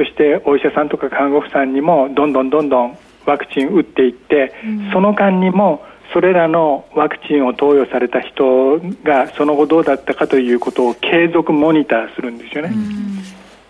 [0.01, 5.85] そしてお医者さんとか看護婦さんにもどんどんどんどんワクチン打っていって、うん、その間にも
[6.15, 12.71] それらのワクチンを投与された人がその後どうだったかということを継続モニターするんですよね。
[12.75, 13.19] うん。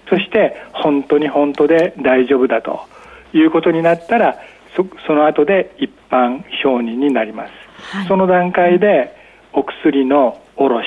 [0.09, 2.81] そして本当に本当で大丈夫だと。
[3.33, 4.41] いうことになったら
[4.75, 7.53] そその後で一般承認になります、
[7.97, 9.15] はい、その段階で
[9.53, 10.85] お薬の卸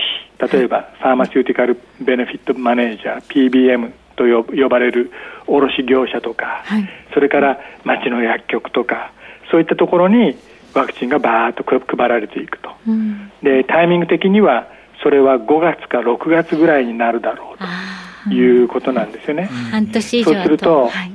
[0.52, 5.12] 例えば、ファーマシューティカル・ベネフィット・マネージャー PBM と呼ばれる
[5.48, 9.12] 卸業者とか、はい、それから町の薬局とか
[9.52, 10.38] そういったところに
[10.74, 14.68] ワクチンがバーッと配られていくと、うん、でタイミング的には
[15.02, 17.66] それは5月か6月ぐらいになるだろうと。
[18.32, 19.50] いうことなんですよね。
[19.70, 21.12] 半年以上そうすると、はい、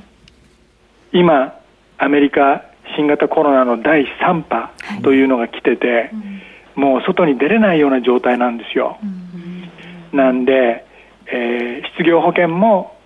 [1.14, 1.58] 今
[1.96, 2.64] アメリカ
[2.96, 4.70] 新型コロナの第3波
[5.02, 6.38] というのが来てて、はい
[6.78, 8.98] もう外に出れないような状態なんですよ。
[9.02, 10.86] うん、なんで、
[11.30, 12.96] えー、失業保険も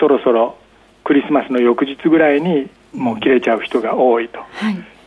[0.00, 0.56] そろそろ
[1.04, 4.40] クリスマスの翌日ぐらいにもう切れちゃう人が多いと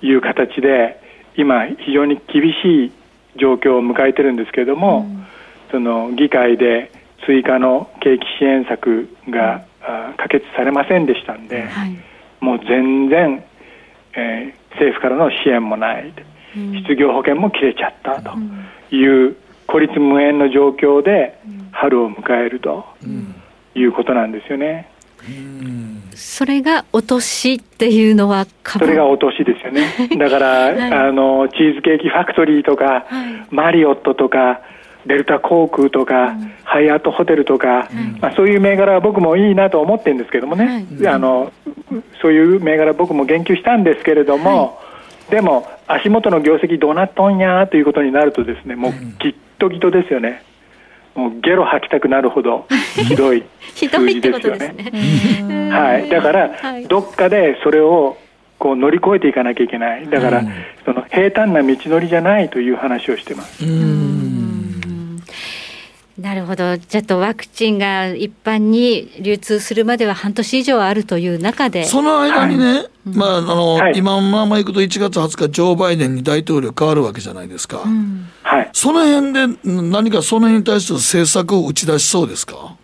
[0.01, 0.13] い。
[0.13, 1.01] う形で、
[1.35, 2.91] 今非常に厳しい
[3.37, 5.25] 状況を迎えてるんですけれども、うん、
[5.71, 6.91] その議会で
[7.25, 9.65] 追加の景気支援策が、
[10.07, 11.97] うん、可決されませんでしたんで、はい、
[12.39, 13.43] もう全然、
[14.15, 16.13] えー、政府からの支援もない、
[16.57, 18.37] うん、失業保険も切れちゃったと
[18.95, 19.35] いう
[19.67, 21.37] 孤立無縁の状況で
[21.71, 22.85] 春を迎えると
[23.75, 24.89] いうことなんですよね。
[26.15, 30.09] それが落としっていうのはそれが落としですよね。
[30.17, 34.61] だから、はい、あのチーズケーキファクトリーとか、はい、マリオットとか
[35.05, 41.51] デルタ航空とか、うん、ハイアートホテルとか、うん、まあ、そういう銘柄は僕もいいなと思ってるんですけどもね、はい、あの
[42.21, 44.71] そういう銘柄僕も言及したんですけれども、は
[45.29, 50.43] い、でも足元の業績どうなっとんやということになるとですねもうギットギトですよね。
[51.15, 53.43] もうゲロ吐きたくなるほど ひどい
[53.73, 54.73] 数字ですよね。
[55.47, 56.51] ねはい、だから、
[56.87, 58.17] どっかでそれを
[58.57, 60.07] こう乗り越えていかなきゃいけない。
[60.09, 60.43] だから、
[60.85, 63.63] その平坦な道のりじゃないという話をしてます。
[66.19, 71.85] なるほど、ちょっとワクチンが一般に流通するまでは半年以上あるという中で。
[71.85, 77.83] その間にね、はい、まああの、はい、今ままいくと1月20日、ジョー・バイデンに大統領変わるわけじゃないですか。
[77.85, 82.75] うん、はい、その辺で何かその辺に対しての政策を打ち出しそうですか？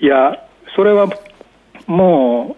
[0.00, 0.42] いや、
[0.74, 1.06] それは
[1.86, 2.56] も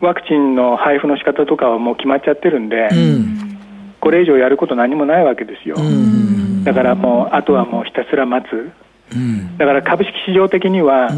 [0.00, 3.58] う、ワクチンの配布の仕方とかはもう決まっちゃってるんで、うん、
[4.00, 5.76] これ以上やること何もないわけですよ。
[5.78, 8.72] うん、だからもう、あとはもうひたすら待つ。
[9.58, 11.10] だから株式市場的には、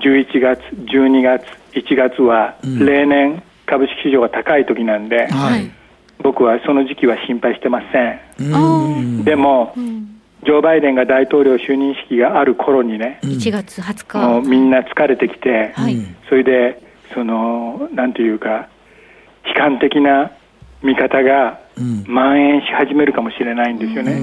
[0.00, 5.28] 11月、12月、1月は例年、株式市場が高い時なんで、
[6.22, 8.10] 僕はその時期は心配してませ
[8.44, 9.24] ん。
[9.24, 9.74] でも、
[10.44, 14.18] ジョー・バイデンが大統領就任式がある頃にね、1月20日。
[14.18, 15.74] もうみんな疲れてきて、
[16.28, 16.82] それで、
[17.14, 18.68] その、なんていうか、
[19.46, 20.30] 悲観的な
[20.82, 21.58] 見方が
[22.06, 24.20] 蔓延し始めるかもしれないんですよね。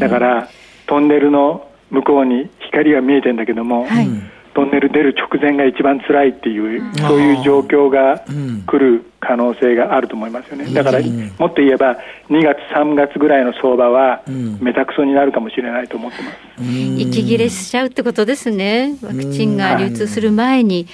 [0.00, 0.48] だから、
[0.86, 4.08] トンネルの向こうに光が見えてんだけども、はい、
[4.54, 8.24] トンネル出る直前が一番辛いっていう、うん、そういう状況が
[8.66, 10.64] 来る可能性があると思いますよね。
[10.72, 11.98] だから、もっと言えば、
[12.30, 14.22] 2月、3月ぐらいの相場は、
[14.60, 16.64] めたくそになるかもしれないと思ってます。
[16.98, 18.96] 息切れしちゃうってことですね。
[19.02, 20.86] ワクチンが流通する前に。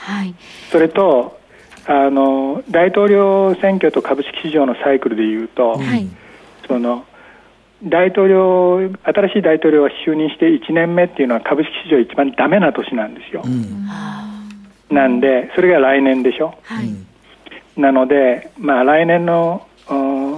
[0.00, 0.34] はい。
[0.70, 1.38] それと、
[1.86, 6.06] あの、大統領選挙と株式市場のサイクルでいうと、はい、
[6.66, 7.04] その、
[7.84, 13.42] 大統領新しい大統領が就任して1年目っていうのは株式市場一番ダメな年なんですよ。
[13.44, 13.86] うん、
[14.90, 16.54] なんでそれが来年でしょ。
[16.62, 19.66] はい、なので、まあ、来年の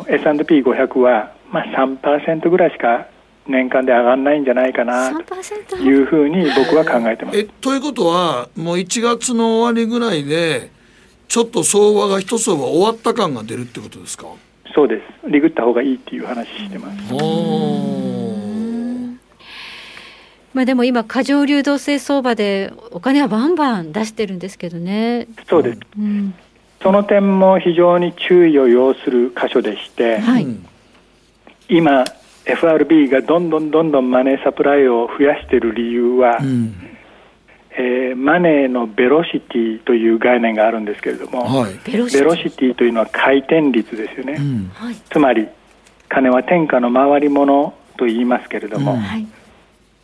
[0.09, 3.07] S&P500 は、まあ、3%ぐらいしか
[3.49, 5.13] 年間で上がらないんじゃないかな
[5.69, 7.39] というふうに僕は考えてます。
[7.39, 10.71] えということはもう1月の終わりぐらいで
[11.29, 14.27] ちょっと相場が一相場終わった感が出るってことですか？
[14.77, 17.15] そうですリグった方がいいっていう話してます。
[20.53, 25.29] まあでも今過剰流動性相場でお金はバンバン出してるんですけどね。
[25.49, 25.81] そうです。
[25.99, 26.35] うん、
[26.83, 30.47] その点も非常に注意を要する箇所でして、はい、
[31.69, 32.05] 今
[32.45, 36.96] FRB がどんどんどんどんマネーサプライを増やしている理由は、うん、
[37.79, 42.15] えー、マネーのベロシティという概念があるんですけれども、はい、ベロシ
[42.51, 42.75] ティ。
[42.75, 44.71] というのは回転率ですよね、うん、
[45.11, 45.47] つまり
[46.09, 48.99] 金は天下の回り物と言いますけれども、うん、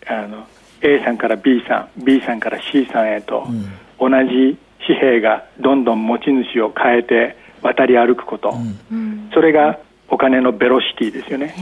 [0.07, 0.47] あの
[0.83, 3.47] A さんから B さん B さんから C さんへと、
[3.99, 8.55] 同じ紙幣がどんどん持ち主を変えて渡り歩くこと、
[9.33, 9.79] それが
[10.09, 11.55] お金のベロシティですよね。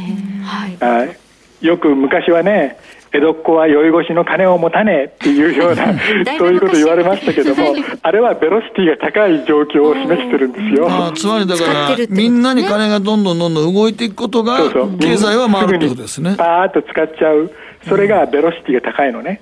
[0.81, 2.79] はい、よく昔はね
[3.13, 5.87] 江戸っ子は酔い越しの金を持たねえっていうような
[6.39, 14.59] そういうこと言われましたけども あれはベロシティが高い状況を示してるんですよ、あ、つまりだからみんなに金がどんどんどんどん動いていくことが
[15.01, 16.35] 経済は回るってことですね。
[16.39, 17.51] パーッと使っちゃう。
[17.89, 19.41] それがベロシティが高いのね、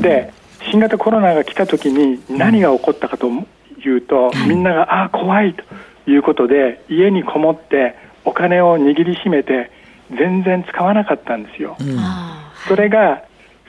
[0.00, 0.30] で
[0.70, 9.70] 新型コロナが来た時に何が起こったかというと、みんながああ怖いということで家にこもってお金を握りしめて
[10.16, 11.76] 全然使わなかったんですよ。
[11.80, 11.98] うん、
[12.68, 13.24] それが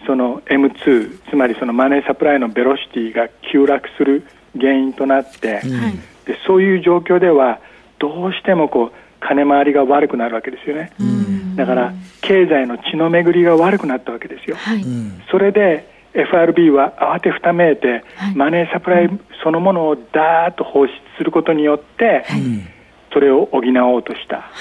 [0.05, 4.25] その M2 つまりそのマネーサプライのベロシティが急落する
[4.57, 7.59] 原因となって、うん、でそういう状況では
[7.99, 14.83] どうしてもこう金回りが悪くなるわけですよね、うん、だから経済の血の巡りが悪くなったわけですよ、はい、
[15.29, 22.79] それで FRB は慌てふためいて、はい、マネーサプライそのものをダーッと放出することによって、はい。
[23.11, 24.51] それを補おうとした、は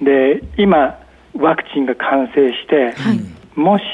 [0.00, 1.01] い、で今
[1.34, 3.20] ワクチンが完成して、はい、
[3.58, 3.84] もし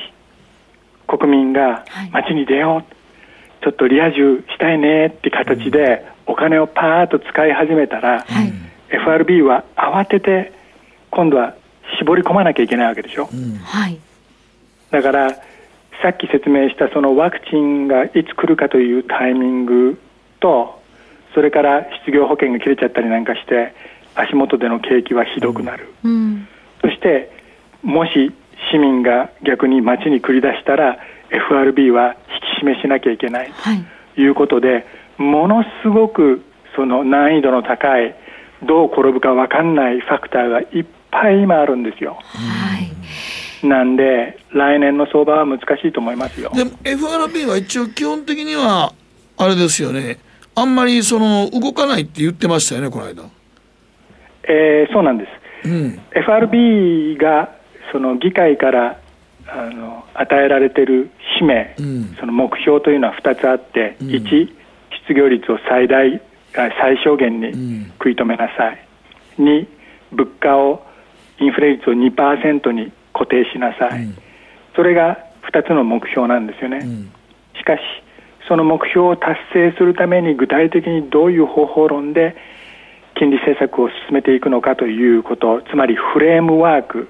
[1.07, 8.53] 国民が街に出よう、ちょっとリア充したいねって形でお金をパーッと使い始めたら、はい、
[8.91, 10.53] FRB は慌てて
[11.11, 11.55] 今度は
[11.99, 13.59] 絞り込まなきゃいけないわけでしょ、うん、
[14.91, 15.33] だから
[16.03, 20.01] さっき説明したそのワクチンがいつ来るかというタイミング
[20.41, 20.81] と
[21.35, 23.75] それから失業保険が切れちゃったりなんかして
[24.15, 26.49] 足元での景気はひどくなる、うん、
[26.81, 27.31] そして
[27.83, 28.33] もし
[28.71, 30.99] 市民が逆に街に繰り出したら
[31.31, 32.17] FRB は
[32.59, 33.85] 引き締めしなきゃいけない、はい、
[34.15, 34.87] ということで
[35.17, 36.43] ものすごく
[36.77, 38.15] その難易度の高い
[38.67, 42.19] どう転ぶか分かんないファクターがいっぱい今あるんですよ。
[42.23, 42.89] はい
[43.63, 46.53] なんで、来年の相場は難しいと思いますよ。
[46.55, 48.93] でも FRB は一応基本的には、
[49.37, 50.19] あれですよね、
[50.55, 53.25] あんまりその動かないって言ってましたよね、この間。
[54.45, 55.31] えー、そうなんです、
[55.65, 57.55] うん、FRB が
[57.93, 59.01] その議会から
[59.47, 64.49] あの与えられている使命、うん、その目標というのは2つあって、うん、1、
[65.03, 66.21] 失業率を最大
[66.53, 68.87] 最小限に食い止めなさい、
[69.39, 69.67] うん、2、
[70.13, 70.87] 物価を
[71.41, 74.19] インフレ率を2%に固定しなさい、うん、
[74.75, 75.19] それが
[75.53, 76.87] 2つの目標なんですよね。
[77.57, 77.81] しかし
[78.49, 82.35] その目標を達成するために具体的にどういう方法論で
[83.19, 87.09] 金利政策を進めていくのかということつまりフレームワーク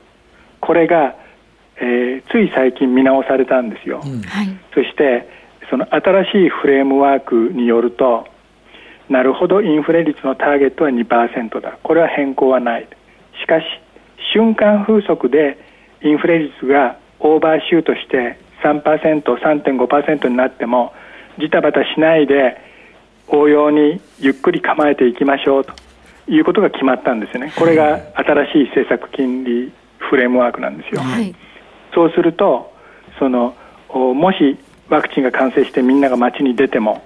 [0.60, 1.14] これが、
[1.76, 4.22] えー、つい最近見直されたんですよ、うん、
[4.74, 5.28] そして
[5.70, 8.26] その新しいフレームワークによると
[9.08, 11.78] なるほどインフレ率のターゲットは2%だ。
[11.82, 12.88] これは変更はない。
[13.40, 13.64] しかし
[14.34, 15.58] 瞬間風速で
[16.02, 20.92] インフレ率がオーバーシュートして 3%3.5% になっても
[21.38, 22.60] ジタバタしないで
[23.28, 25.72] 応用にゆっくり構えていきましょうと
[26.28, 27.52] いうことが決まったんですね。
[27.56, 31.34] これが新しい政策金利フレームワークなんですよ、はい、
[31.94, 32.72] そうすると
[33.18, 33.54] その
[33.88, 37.04] もしワクチンが完成してみんなが街に出ても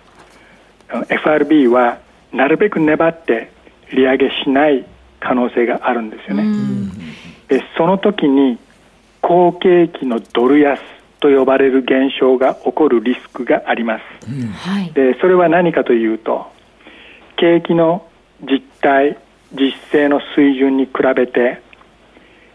[1.09, 1.99] FRB は
[2.32, 3.51] なるべく粘って
[3.93, 4.85] 利上げしない
[5.20, 6.44] 可能性があるんですよね。
[7.49, 8.59] でその時に
[9.20, 10.81] 好景気のドル安
[11.20, 14.47] と呼ばれる現象が起こるリスクがあります、うん。
[14.49, 16.47] はい、でそれは何かというと
[17.36, 18.07] 景気の
[18.43, 19.17] 実態
[19.55, 21.63] 実勢の水準に比べて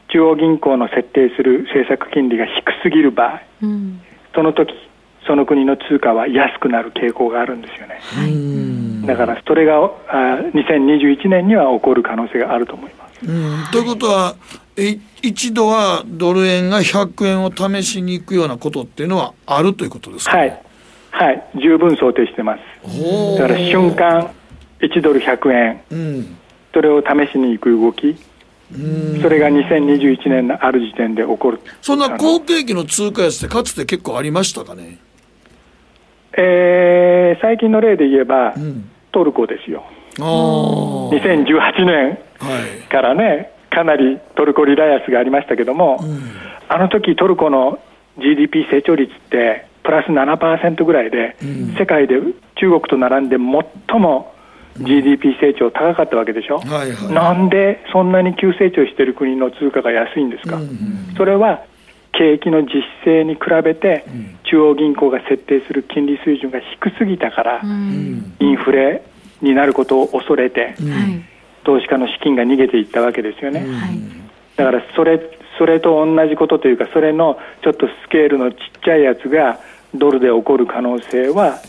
[0.10, 2.52] 中央銀行の設定する政策金利が低
[2.84, 4.02] すぎる場合、うん、
[4.34, 4.74] その時
[5.26, 9.78] その国の通貨は安くなる傾向があるんですよね、はい、だからそれが
[10.08, 14.36] あ2021年には起こる可能性があると思います、うん、ということは
[15.22, 20.62] 一度はドル円が100円を試しに行くようなことっていうのはあるということですか、ね、
[21.12, 23.38] はい、はい、十分想定してます。
[23.38, 24.32] だから瞬間
[24.80, 26.38] 1ドル100円、うん、
[26.74, 28.16] それを試しに行く動き、
[29.22, 31.60] それが2021年のある時点で起こる。
[31.82, 34.98] そんな好景気の通貨安ってかつて結構ありましたかね？
[36.40, 38.54] えー、最近の例で言えば、
[39.12, 39.84] トルコですよ。
[40.18, 42.20] 2018年
[42.90, 46.00] からね、かなりトルコリラ安がありましたけども、
[46.68, 47.80] あの時トルコの
[48.20, 51.38] GDP 成長率ってプラス7%ぐらいで、
[51.78, 52.16] 世界で
[52.56, 54.34] 中国と並んで最も
[54.80, 61.64] GDP 成長高かったわけでしょ、はいはい、なんでそんなに急成長している国の通貨が安いんですか、うんうん、それは
[62.14, 64.04] 景気の実勢に比べて、
[64.50, 69.04] 中央銀行が設定する金利水準が低すぎたから、うん、インフレ
[69.42, 71.26] になることを恐れて、うん、
[71.64, 73.68] 投資家の資金が逃げていったわけですよね。
[74.56, 75.22] だからそれ
[75.60, 79.60] それと同じことというか、それのちょっとスケールのちっちゃいやつが
[79.94, 81.60] ドルで起こる可能性は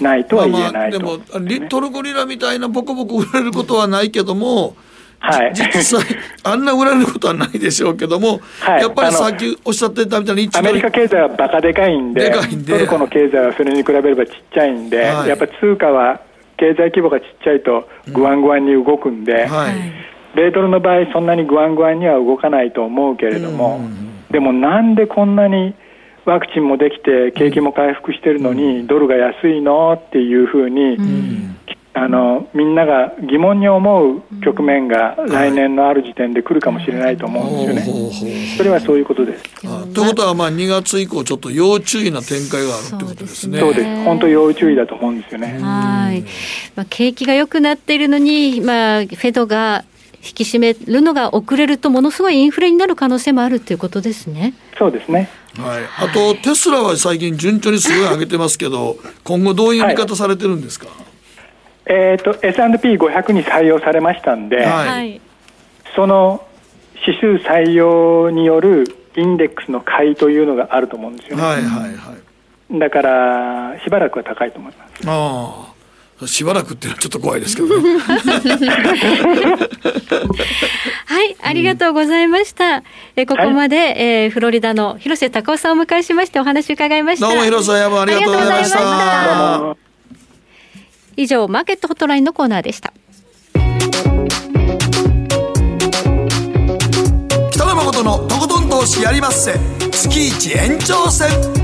[0.00, 4.76] ないとは言えないと、まあ、まあ、でもトルコリラみたいなボコボコ売られることはないけども、
[5.18, 6.04] はい、実際、
[6.44, 16.20] あんな売られることはないでしょうけども、はい、やっぱりさっきおっしゃってたみたいに、アメリカ経済はバカでかいんで、でトルコの経済はそれに比べればちっちゃいんで、はい、やっぱ通貨は
[16.56, 19.48] 経済規模がちっちゃいと、ぐわんぐわんに動くんで、うん。
[19.48, 19.72] はい、
[20.34, 23.80] 米ドルの場合、そんなにぐわんぐわんには動かないと思うけれども、
[24.30, 25.74] でもなんでこんなに
[26.24, 30.96] ワクチンもできて、景気も回復してるのに、ドルが安いのっていうふうに、
[31.96, 38.56] あのみんなが疑問に思う局面が来年のある時点で来るかもしれないと思うんですよね。
[38.56, 39.44] それはそういうことです。
[39.94, 43.60] ということは、まあ、2月以降、ちょっと要注意な展開があるということですね。
[43.60, 45.60] そうです、本当、要注意だと思うんですよね。
[45.62, 46.22] はい、
[46.74, 49.84] まあ、景気が良くなっているのに、まあ、フェドが
[50.16, 54.54] 引き締めるのが遅れると、ものすごいインフレになる可能性もあるということですね。
[54.76, 55.28] そうですね。
[55.58, 60.96] はい、あと、テスラは最近、順調にすごい上げてますけど、今後、どういう見方されてるんですか、はい、
[61.86, 65.20] えーと、S&P500 に採用されましたんで、はい、
[65.94, 66.44] その
[67.06, 68.84] 指数採用による
[69.16, 71.42] インデックスの買いというのがあると思うんですよね。
[71.42, 72.14] はいはいは
[72.74, 75.02] い、だから、しばらくは高いと思います。
[75.06, 75.73] あ
[76.26, 77.98] しばらくっていうのはちょっと怖いですけどね。
[81.06, 82.84] はい、ありがとうございました。
[83.16, 87.26] えここまで、はい、えー、フロリダの広瀬隆夫さんをお迎えしましてお話伺いました。
[87.26, 89.76] どうも広瀬山ありがとうございました。
[91.16, 92.92] 以上、マーケットホットラインのコーナーでした。
[97.50, 99.58] 北野誠のとことん投資やりまっせ。
[99.90, 101.63] 月一延長戦。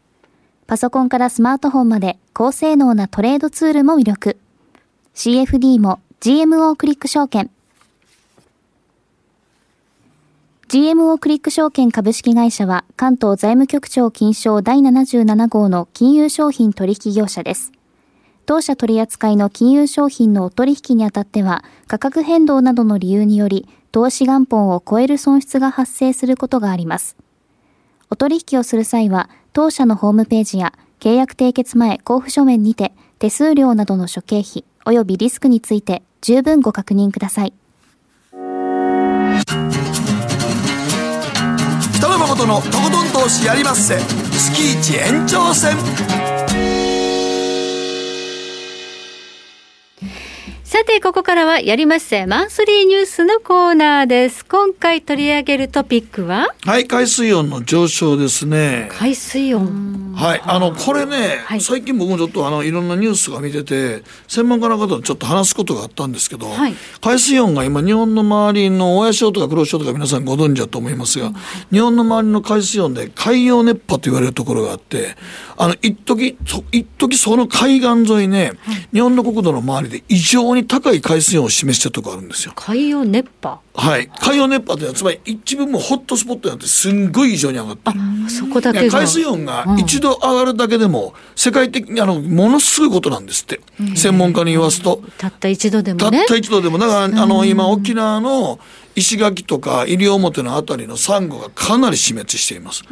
[0.71, 4.37] パソコンからスマートフォンまで高性能なトレードツールも魅力。
[5.13, 7.51] CFD も GMO クリック証券。
[10.69, 17.73] GMO クリック証券株式会社は関東財務局長金賞第77号の金融商品取引業者です。
[18.45, 27.17] 当社取扱いの金融商品のお取引にあたっては価格変動などの理由により投資元本を超える損失が発生することがあります。
[28.11, 37.53] お取引をする際は当社のホームページや契約締結前交付書面にて手数料などの諸経費及びリスクについて十分ご確認ください。
[41.93, 45.77] 北野誠のとことん投資やりまっせ月一延長戦
[50.71, 52.25] さて、ここからはやりますせ。
[52.25, 54.45] マンスリーニュースのコーナーです。
[54.45, 56.47] 今回取り上げるトピックは？
[56.63, 58.87] はい、海水温の上昇ですね。
[58.89, 60.13] 海水温。
[60.15, 71.33] はい、あの、これね、はい、最近僕もちょっとあの、いろんなニュースが見てて、専門家の方とちょっと話すことがあったんですけど、はい、海水温が今、日本の周りの親潮とか黒潮とか皆さんご存知だと思いますが、
[71.69, 75.17] 日本の周りの海水温で海洋熱波と言われるところがあって、
[75.57, 76.37] あの、一時
[76.71, 78.53] 一時その海岸沿いね、
[78.93, 82.53] 日本の国土の周りで異常にに高い海水温を示したとこあるんですよ。
[82.55, 87.99] 海洋熱波はい、海洋熱波というのはつまり一部もホットスポットになってすんごい異常に上がってる。
[88.29, 93.61] そこだけ海水温が一度上がるだけでも世界的にあのものすごいことなんですって、
[93.95, 95.01] 専門家に言わすと。
[95.17, 96.17] たった一度でもね。
[96.19, 96.77] たった一度でも。
[96.77, 98.59] だからあの今沖縄の
[98.95, 102.83] 石垣とか西表のあたりのサンゴがかなり死滅しています。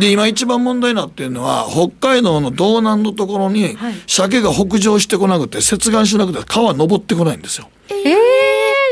[0.00, 3.76] で今一番問題になっているのは北海道の道南のところに
[4.08, 7.68] 鮭が北上してこなくて接岸しなくて川登ってこないんですよ。
[7.90, 8.37] ええ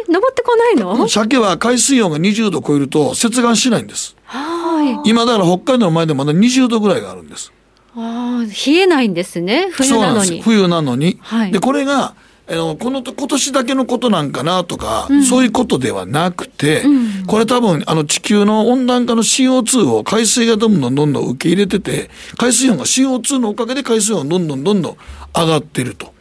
[0.08, 1.08] 登ってこないの？
[1.08, 4.16] 鮭は海水温が20度超えると接岸しないんです。
[4.24, 5.10] はい。
[5.10, 7.52] 今だから北海道の前でまだ20度ぐらいがあるんです。
[7.94, 9.68] あー冷えないんですね。
[9.72, 10.42] 冬なのに。
[10.42, 11.52] 冬なのに、はい。
[11.52, 12.14] でこれが
[12.48, 24.96] あのこのと今年だけのことなんかなとか、うんそういうことではなくて、うんこれ多分あの地球の温暖化の CO2 を海水がどんどんどんどん受け入れてて海水温が CO2 のおかげで海水温がどんどんどんどん
[25.34, 26.14] 上がってると。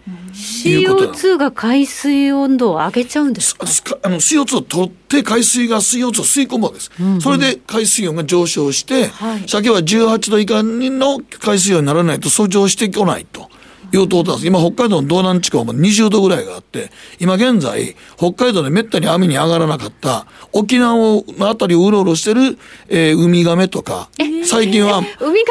[0.65, 6.91] いうことなの CO2 が海水温度を上げちゃうんですかかあの CO2 を取って海水が CO2 を吸い込むわけです、
[7.21, 9.09] それで海水温が上昇して、
[9.47, 13.49] 鮭は18度以下の海水温にならないと遡上してこないと。
[13.93, 14.47] いうことです。
[14.47, 20.95] 今北海道の道南地区はもう20度ぐらいがあって今現在北海道でめったに網に上がらなかった沖縄
[21.37, 22.57] のあたりをうろうろしてる、
[22.87, 24.09] えーウミガメとか
[24.45, 25.41] 最近は ウミガメ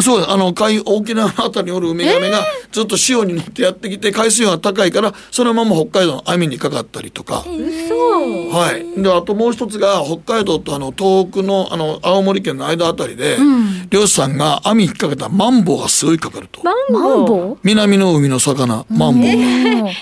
[0.00, 7.28] そうあの海沖縄のあたりにおるウミガメがずっと潮に乗ってやってきて海水温が高いからそのまま北海道の網にかかったりとか。
[7.28, 8.48] が嘘。
[8.50, 13.88] はい、であともう一つが北海道とあの東北のあの青森県の間あたりで、うん。
[13.90, 16.62] 漁師さんが網引っ掛けたマンボウがすごいかかると。
[16.62, 17.58] マンボウ？
[17.62, 19.22] 南の海の魚マンボウ。
[19.24, 19.92] が流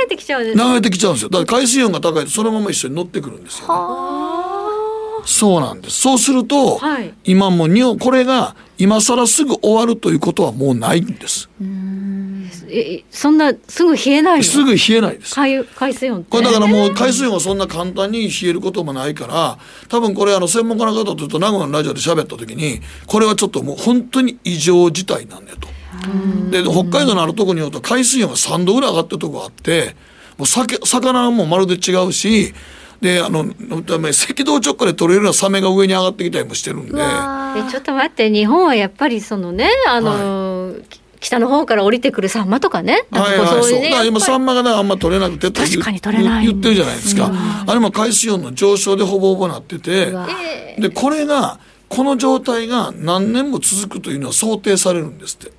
[0.00, 1.28] れてきちゃうんです流れてきちゃうんですよ。
[1.28, 3.66] だから海水温が高いとそのまま一緒に乗ってくるんですよ、
[5.26, 6.00] そうなんです。
[6.00, 7.12] そうすると、はい。
[7.24, 11.50] 今もう日本これが今更すぐ終わるということはもうないんです。
[12.68, 14.42] えそんなすぐ冷えないの？
[14.44, 15.34] すぐ冷えないです。
[15.34, 19.58] 海海水温これだからもう海水温はそんな簡単に冷えることもないから
[19.88, 25.68] 多分これあの専門家の方とと名古屋のラジオで喋った時にこれはちょっともう本当に異常事態なんだよと。
[26.50, 29.96] で北海道のあるとこによると海水温が3度ぐらい上がってるとこがあって
[30.36, 32.52] もう酒魚もまるで違うし
[33.00, 36.92] であの赤道直下で取れるようなサメが上に上がってきたりもしてるんで。
[36.92, 43.06] えちょっと待って日本はやっぱりそのねあのーき北の方から降りてくるサンマとかね。
[43.10, 43.80] はいはい、そう。
[43.80, 46.46] ね今サンマがねあんま取れなくて確かに取れない。
[46.46, 47.32] 言ってるじゃないですか、
[47.66, 50.12] あれも海水温の上昇でほぼほぼなってて
[50.78, 51.58] でこれが
[51.88, 55.52] この状態が何年も続くというのは想定されるんですって。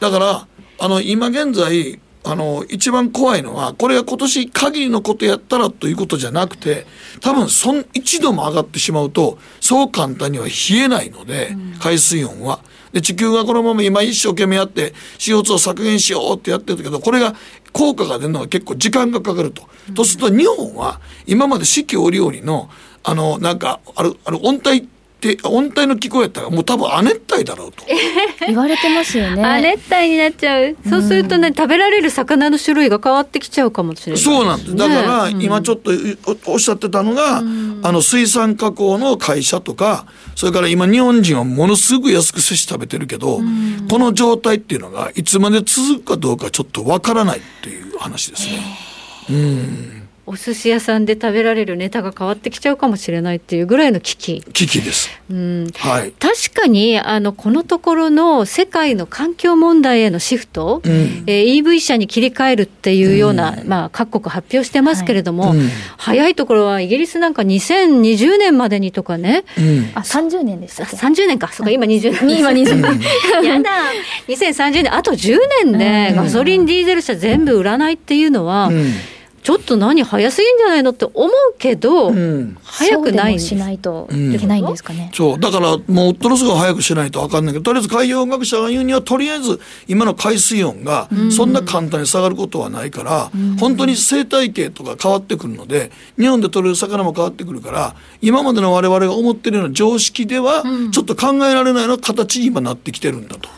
[0.00, 0.46] だから
[0.78, 2.00] あの今現在
[2.30, 6.84] あの一番怖いのはこれが今年限りのことやったらということじゃなくて
[7.22, 12.60] 多分そん一度も上がってしまうとそう簡単には冷えないので、海水温は。
[12.92, 17.34] で地球がこのまま今一生懸命やって CO2 を削減しようってやってるけどこれが
[17.72, 19.62] 効果が出るのは結構時間がかかると。
[19.94, 22.68] とすると日本は今まで四季折々の
[23.04, 24.86] あのなんかあるある温帯
[25.18, 27.84] って温帯の気候やったらもう多分亜熱帯だろうと。
[28.46, 29.44] 言われてますよね。
[29.44, 30.76] 亜熱帯になっちゃう。
[30.88, 34.22] そうするとね食べられる魚の種類が変わってきちゃうかもしれない。
[34.22, 34.76] そうなんです。
[34.76, 35.90] だから、ね今ちょっと
[36.46, 37.42] おおっしゃってたのが、あ
[37.92, 43.40] の水産加工の会社とか、それから今日本人はものすごく安く寿司食べてるけど、
[43.90, 48.78] この状態っていうのがいつまで続くかどうかちょっとわからないっていう話ですね。
[49.30, 50.07] うん。
[50.28, 54.42] お寿司屋さんで食べられるネタが変わってきちゃうかもしれないっていうぐらいの危機。
[54.42, 55.08] 危機です。
[55.30, 56.12] うん、はい。
[56.12, 61.24] 確かにあのこのところの世界の環境問題へのシフト、うん。
[61.26, 65.56] えー EV 車に切り替えるっていうような、まあ、各国発表してますけれども、はい。
[65.56, 65.68] うん。
[65.96, 69.90] 早いところはイギリスなんか2020年までにとかね、うん。
[69.94, 72.38] あ30年でしたっけ？30年か、そうか、今20年。
[72.38, 73.70] 今20年やだ、
[74.28, 78.92] 2030年、あと10年でガソリン、ディーゼル車全部売らないっていうのは、うん
[79.42, 82.56] ちょっと何、早すぎんじゃないのって思うけど、うん。
[82.62, 85.40] 早くないしないといけないんですかね、そう。
[85.40, 103.48] だから、もう、トロスが早くしないとわかんないけど、とりあえず海洋学者が言うには、とりあえず、今の海水温が、そんな簡単に下がることはないから、本当に生態系とか変わってくるので、日本で取れる魚も変わってくるから、今までの我々が思ってるような常識では、ちょっと考えられないような形に今なってきてるんだと。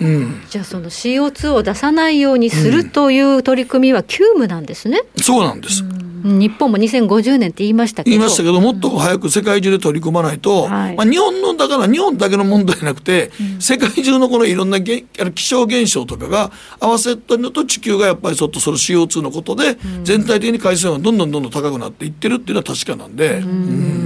[0.00, 0.42] うん。
[0.48, 5.02] じゃあその CO2 を出さないようにするという取り組みは急務なんですね。
[5.16, 5.84] そうなんです。
[6.24, 8.16] 日本も2050年って言いましたけど。
[8.16, 13.30] 言いましたけど、もっと早く世界中で取り組まないと、はいまあ、日本の、だから日本だけの問題じゃなくて、
[13.60, 16.50] 世界中のこのいろんなげんあの気象現象とかが
[16.80, 24.03] 合わせたのと地球がやっぱりちょっとその CO2 のことで、全体的に海水温がどんどんどんどん高くなっていってるっていうのは確かなんで、うん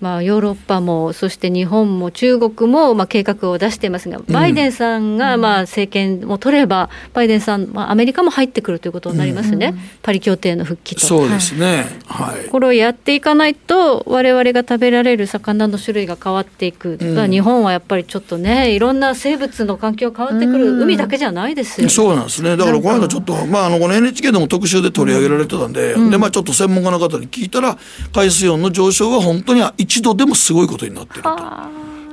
[0.00, 11.00] まあ、ヨーロッパも、そして日本も中国もまあ計画を出していますが、バイデンさんがまあ政権を取れば、バイデンさん、まあ、アメリカも入ってくるということになりますね、パリ協定の復帰と。
[11.04, 27.76] そうですね、はい、これをやっていかないと、われわれが食べられる魚の種類が変わっていく、うん、日本はやっぱりちょっとね、いろんな生物の環境変わってくる、海だけじゃないですよ、そうなんですね、だからこの間ちょっと、まあ、あのこの NHK でも特集で取り上げられてたんで、うん、でまあ、ちょっと専門家の方に聞いたら、
[28.12, 31.36] 海水温の上昇は本当に一度でもすごいことになってると。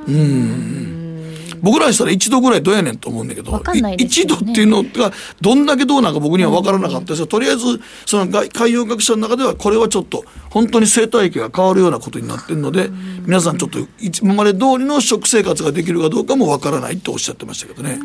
[0.07, 0.94] うん
[1.65, 5.11] 僕らにしたら一度ぐらいどうやねんと思うんだけど、ね、一度っていうのが
[5.41, 12.89] どんだけどうなんか僕には分からなかったですよ、とりあえずその海洋学者の中ではこれはちょっと本当に生態系が変わるようなことになってるので、
[13.25, 13.79] 皆さんちょっと
[14.21, 17.99] 今まで通りの食生活ができるかどうかも分からないとおっしゃってましたけどね。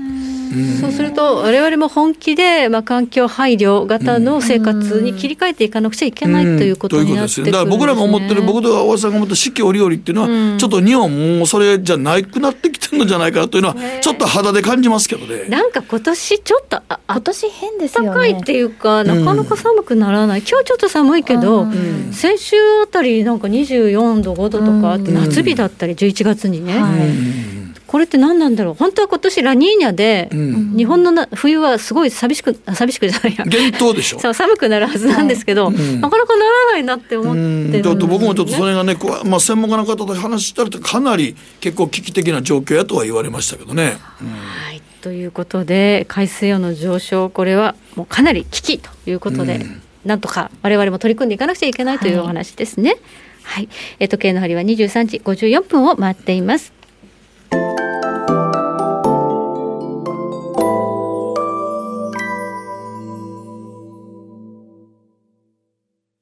[0.81, 10.23] そうすると、われわれも本気で、まあ、環境配慮型の生活に切り替えていかなくちゃいけないということになってくるんです、ね、だから僕らが思ってる、僕と大和さんが思ってる四季折々っていうの
[10.53, 15.45] は、ちょっと日本もそれじゃなくなってきてるのじゃないかなというのは、ちょっと肌で感じますけどね。
[15.49, 18.09] なんか今年ちょっと、今年変ですよね。
[18.09, 20.43] 高いっていうか、なかなか寒くならない。
[20.49, 21.67] 今日ちょっと寒いけど、
[22.13, 26.81] 先週あたりなんか24度、5度とかあって、夏日だったり、11月にね。
[26.81, 27.60] はい
[27.91, 34.21] これって何なんだろう、本当は今年ラニーニャで、うん、日本のな冬はすごい寂しく、寂しくじゃないや、厳冬でしょ？
[34.21, 43.97] そう寒くなるはずなんですけど、うん、なかなかならないなって思ってるんで、ね、僕もちょっとそれがね、まあ、専門家の方と話したら、かなり結構危機的な状況やとは言われましたけどね。
[44.19, 44.81] はい。
[45.03, 49.67] ということで、海水温の上昇、これはもうかなり危機ということで、
[50.05, 52.95] なんとかわれわれも取り組んでいかなくちゃいけないというお話ですね。
[53.43, 53.69] はい、
[53.99, 56.73] はい、時計の針は23時54分を回っています。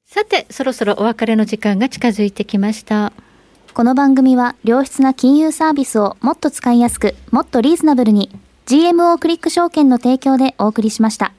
[0.05, 3.13] さて、そろそろお別れの時間が近づいてきました。
[3.73, 8.29] この番組は良質な金融サービスをもっと使いやすく、もっとリーズナブルに
[8.65, 11.31] GMO クリック証券の提供でお送りしました。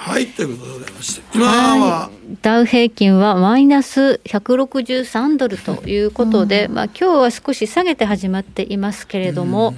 [0.00, 2.10] はい、ということでございまして、今は、
[2.40, 9.76] ダウ平均はマイナス163ドルということで、うん、まあ今日は少し下げて始まっていますけれども、うん、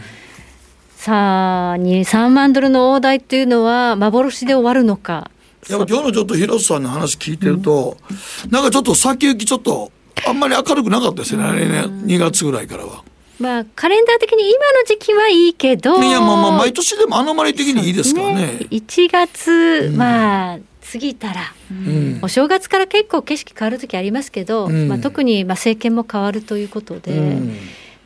[0.95, 5.31] さあ、3万ドルの大台というのは幻で終わるのか。
[5.69, 7.97] やっぱ今日のちょっと広瀬さんの話聞いてると、
[8.45, 9.91] うん、なんかちょっと先行きちょっと
[10.27, 13.05] あんまり明るくなかったですよね、来年2月ぐらいからは。
[13.41, 16.03] まあ、カレンダー的に今の時期はいいけど。
[16.03, 18.35] いや、まあまあ、毎年でもアノマリ的にいいですからね。
[18.35, 18.67] ね。
[18.71, 20.59] 1月、うん、まあ、
[20.93, 27.39] 過ぎたら、うん、お正月から結構景色変わる時ありますけど、うん、まあ、特にまあ政権も変わるということで、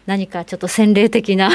[0.06, 1.50] 何かちょっと洗礼的な。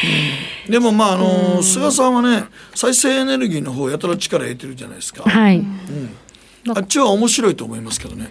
[0.68, 2.44] でもまああの菅さんはね
[2.74, 8.28] 再生エネルギーの方やたら力入れてるじゃないですか、はい、うん、あっちは面白いと思いますけどね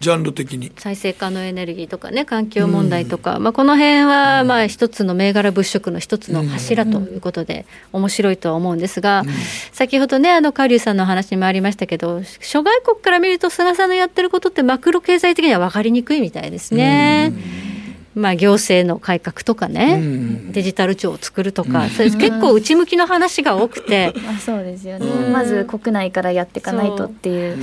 [0.00, 0.72] ジャンル的に。
[0.76, 9.28] 再生可能エネルギーとかね環境問題とか、うん、まあ、この辺はまあ一つの銘柄物色の一つの柱ということで面白いとは思うんですが、うん、
[9.72, 17.32] 先ほどねあのュウさんの話にもありましたけど諸外国から見ると菅さんのやってることってマクロ経済的には分かりにくいみたいですね。
[17.32, 17.77] うん
[18.14, 27.58] まあ、行政の改革とかね、うん、デジタル庁を作るとか、うん、それ結構内向きの話が多くて、あ そうですよね、うん、まず国内からやっていかないとっていう。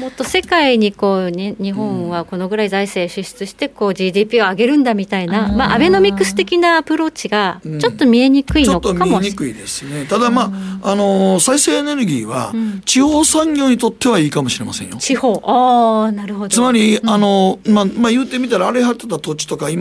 [0.00, 10.06] もっと世界にこうに日本はこのぐらい財政支出してこう GDP を上げるんだみたいな、まあ、アベノミクス的なアプローチがちょっと見えにくいのかもしれない、ちょっと見えにくいですね。
[10.06, 10.50] ただま
[10.82, 12.54] あ、あの再生エネルギーは
[12.86, 14.96] 地方産業にとってはいいかもしれませんよ。
[14.96, 15.42] 地方。
[15.44, 16.48] ああなるほど。
[16.48, 19.79] つまり、あのまあまあ言うてみたら荒れ果てた土地とか今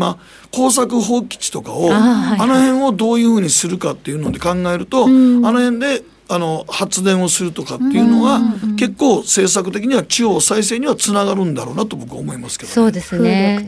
[0.52, 8.40] 耕作放棄地とかをあ,、はいはい、あの辺をどういうふうにするかっていうので考えると、あの辺であの発電をするとかっていうのは、
[8.78, 13.66] 結構政策的には地方再生にはつながるんだろうなと僕は思いますけど、ね、そうですね。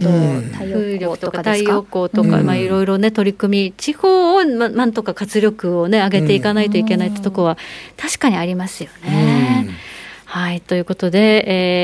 [0.60, 7.58] 風力とか太陽光とか、まあ、いろいろね取り組み地方を、ま、なんとか活力をね上げていかないといけないってとこは
[7.98, 9.70] 確かにありますよね。
[10.32, 11.44] はい、ということで、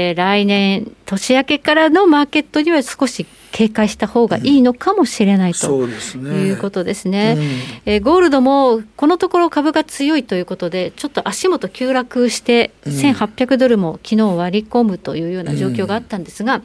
[0.10, 5.86] えー、来年年明けからのマーケットには少し警戒した方がいいのかもしれない、うん、と
[6.30, 7.36] いうことですね。
[7.38, 16.64] うん、えー、ゴールドもこのところ株が強いということで、ちょっと足元急落して、1800ドルも昨日割り込むというような状況があったんですが、うん、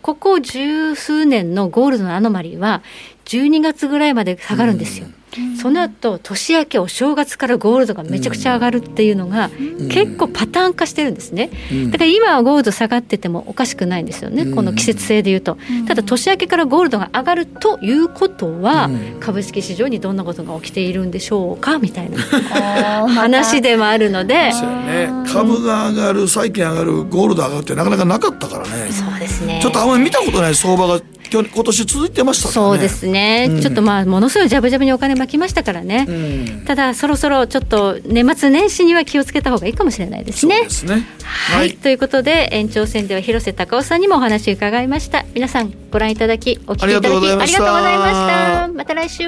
[0.00, 2.82] ここ十数年のゴールドのアノマリーは、
[3.26, 5.08] 12月ぐらいまで下がるんですよ。
[5.60, 9.50] その後年明けお正月からゴールドがめちゃくちゃ上がるっていうのが
[9.90, 11.50] 結構パターン化してるんですね。
[11.90, 15.56] だから今はゴールド下がっててもおかしくないんですよねこの季節性でいうと。
[15.86, 18.90] ただ年明けからゴールドが上がるということは
[19.20, 22.18] 株式市場にどんなことが起きているんでしょうかみたいな
[23.08, 24.50] 話でもあるので。
[25.30, 28.90] 株が上がる債券上がるゴールド上がるってなかなかなかったからね。
[28.90, 29.60] そうですね。
[29.62, 31.00] ちょっとあんまり見たことない相場が
[31.32, 33.60] 今日今年続いてましたからそうですね、うん。
[33.60, 36.64] ちょっとまあものすごいジャブジャブにお金巻きましたからね、うん。
[36.66, 40.62] ただそろそろちょっと年末年始には気をつけた方がいいかもしれないですね。
[40.62, 41.06] ですね。
[41.22, 45.24] はい、ということで延長戦では広瀬隆夫さんにもお話を伺いました。
[45.34, 48.68] 皆さんご覧いただきお聞きいただきありがとうございました。
[48.74, 49.24] また来週